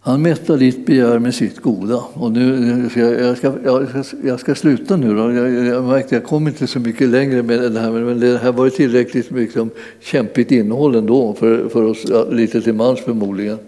[0.00, 2.04] Han mättar ditt begär med sitt goda.
[2.14, 5.14] Och nu, jag, ska, jag, ska, jag ska sluta nu.
[5.14, 5.32] Då.
[5.32, 8.52] Jag, jag märkte jag kom inte så mycket längre med det här, men det här
[8.52, 9.70] var tillräckligt liksom,
[10.00, 13.58] kämpigt innehåll ändå för, för oss lite till mans förmodligen.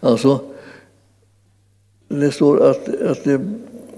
[0.00, 0.40] Alltså,
[2.08, 3.40] det står att, att det,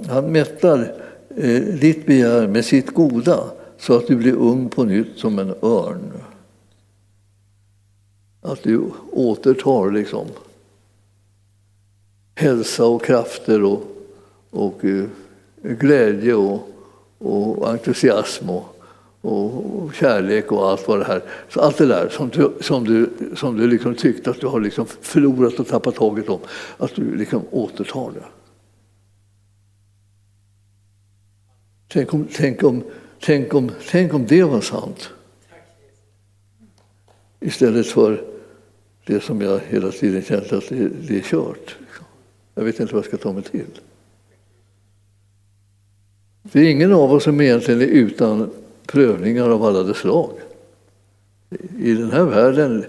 [0.08, 0.92] han mättar
[1.36, 3.40] eh, ditt begär med sitt goda
[3.78, 6.12] så att du blir ung på nytt som en örn.
[8.42, 10.26] Att du återtar liksom
[12.34, 13.82] hälsa och krafter och,
[14.50, 15.04] och eh,
[15.62, 16.68] glädje och,
[17.18, 18.64] och entusiasm och,
[19.20, 21.22] och, kärlek och allt vad det här.
[21.48, 24.60] Så allt det där som du, som du, som du liksom tyckte att du har
[24.60, 26.40] liksom förlorat och tappat taget om,
[26.76, 28.24] att du liksom återtar det.
[31.88, 32.84] Tänk om, tänk, om,
[33.20, 35.10] tänk, om, tänk om det var sant.
[37.40, 38.24] Istället för
[39.06, 41.76] det som jag hela tiden känt att det, det är kört.
[42.54, 43.80] Jag vet inte vad jag ska ta mig till.
[46.42, 48.50] Det är ingen av oss som egentligen är utan
[48.86, 50.32] prövningar av alla dess slag.
[51.78, 52.84] I den här världen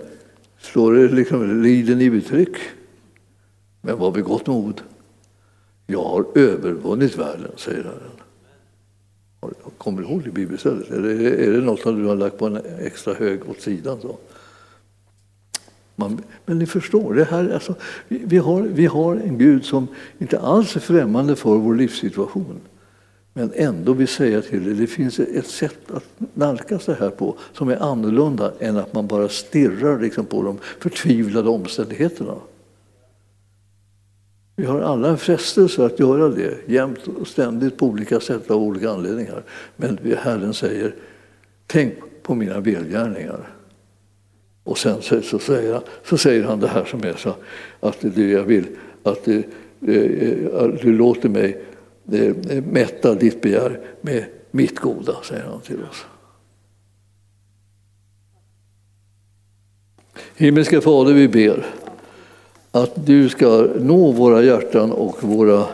[0.59, 2.57] står det liksom liden i uttryck.
[3.81, 4.81] Men var vid gott mod.
[5.87, 8.15] Jag har övervunnit världen, säger Herren.
[9.77, 10.91] Kommer du ihåg det bibelstället?
[10.91, 14.01] Är det, är det något som du har lagt på en extra hög åt sidan?
[14.01, 14.17] Så?
[15.95, 17.75] Man, men ni förstår, det här, alltså,
[18.07, 19.87] vi, vi, har, vi har en Gud som
[20.17, 22.59] inte alls är främmande för vår livssituation.
[23.33, 27.37] Men ändå vill säga till dig, det finns ett sätt att nalkas det här på
[27.53, 32.35] som är annorlunda än att man bara stirrar liksom på de förtvivlade omständigheterna.
[34.55, 38.63] Vi har alla en frestelse att göra det jämt och ständigt på olika sätt av
[38.63, 39.43] olika anledningar.
[39.75, 40.95] Men Herren säger,
[41.67, 41.93] tänk
[42.23, 43.54] på mina välgärningar.
[44.65, 47.35] Och sen så, så, säger han, så säger han det här som är så
[47.79, 48.65] att du, jag vill
[49.03, 49.43] att du,
[49.87, 51.61] eh, eh, du låter mig
[52.11, 56.05] eh, mätta ditt begär med mitt goda, säger han till oss.
[60.35, 61.65] Himmelska Fader, vi ber
[62.71, 65.65] att du ska nå våra hjärtan och våra,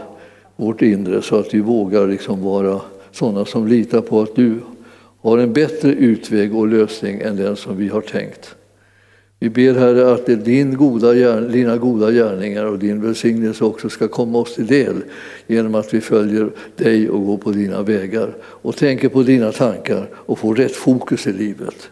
[0.56, 2.82] vårt inre så att vi vågar liksom vara
[3.12, 4.60] sådana som litar på att du
[5.22, 8.56] har en bättre utväg och lösning än den som vi har tänkt.
[9.44, 14.39] Vi ber Herre att din goda, dina goda gärningar och din välsignelse också ska komma
[14.39, 15.04] oss till del
[15.48, 20.10] genom att vi följer dig och går på dina vägar och tänker på dina tankar
[20.14, 21.89] och får rätt fokus i livet.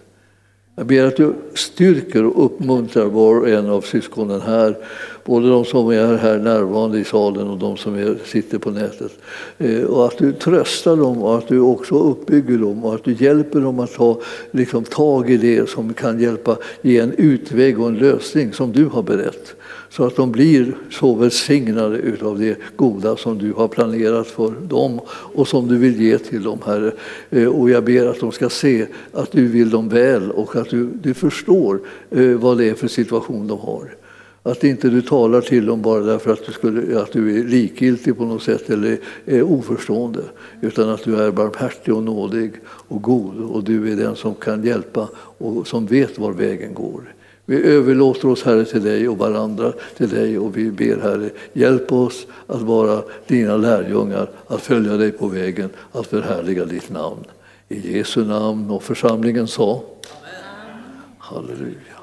[0.75, 4.77] Jag ber att du styrker och uppmuntrar var och en av syskonen här,
[5.25, 9.11] både de som är här närvarande i salen och de som är, sitter på nätet.
[9.57, 13.13] Eh, och att du tröstar dem och att du också uppbygger dem och att du
[13.13, 14.19] hjälper dem att ta
[14.51, 18.85] liksom, tag i det som kan hjälpa ge en utväg och en lösning som du
[18.85, 19.55] har berett
[19.89, 24.99] så att de blir så välsignade utav det goda som du har planerat för dem
[25.09, 26.91] och som du vill ge till dem, Herre.
[27.29, 30.69] Eh, och jag ber att de ska se att du vill dem väl och att
[30.69, 33.98] du, du förstår eh, vad det är för situation de har.
[34.43, 38.17] Att inte du talar till dem bara därför att du, skulle, att du är likgiltig
[38.17, 40.23] på något sätt eller är oförstående.
[40.61, 44.63] Utan att du är barmhärtig och nådig och god och du är den som kan
[44.63, 47.13] hjälpa och som vet var vägen går.
[47.45, 51.91] Vi överlåter oss, Herre, till dig och varandra till dig och vi ber, Herre, hjälp
[51.91, 57.23] oss att vara dina lärjungar, att följa dig på vägen, att förhärliga ditt namn.
[57.69, 60.83] I Jesu namn och församlingen sa Amen.
[61.17, 61.99] Halleluja.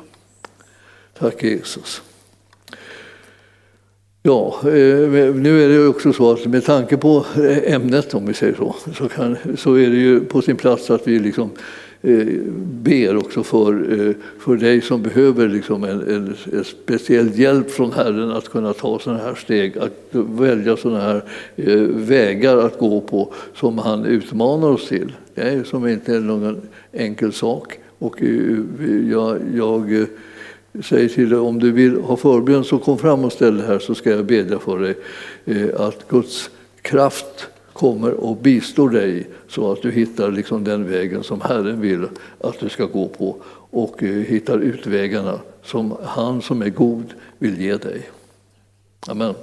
[1.19, 2.03] Tack Jesus.
[4.27, 8.35] Ja, eh, nu är det också så att med tanke på eh, ämnet, om vi
[8.35, 11.51] säger så, så, kan, så är det ju på sin plats att vi liksom
[12.03, 12.27] eh,
[12.83, 18.31] ber också för, för dig som behöver liksom en, en, en speciell hjälp från Herren
[18.31, 21.23] att kunna ta sådana här steg, att välja sådana här
[21.89, 25.13] vägar att gå på som han utmanar oss till.
[25.35, 26.61] Det är som inte är någon
[26.93, 27.79] enkel sak.
[27.99, 28.23] Och
[29.11, 30.07] jag, jag
[30.83, 33.79] säger till dig om du vill ha förbön så kom fram och ställ dig här
[33.79, 34.95] så ska jag bedja för dig
[35.45, 36.51] eh, att Guds
[36.83, 42.09] kraft kommer och bistår dig så att du hittar liksom den vägen som Herren vill
[42.41, 43.37] att du ska gå på
[43.71, 48.11] och eh, hittar utvägarna som han som är god vill ge dig.
[49.09, 49.35] Amen.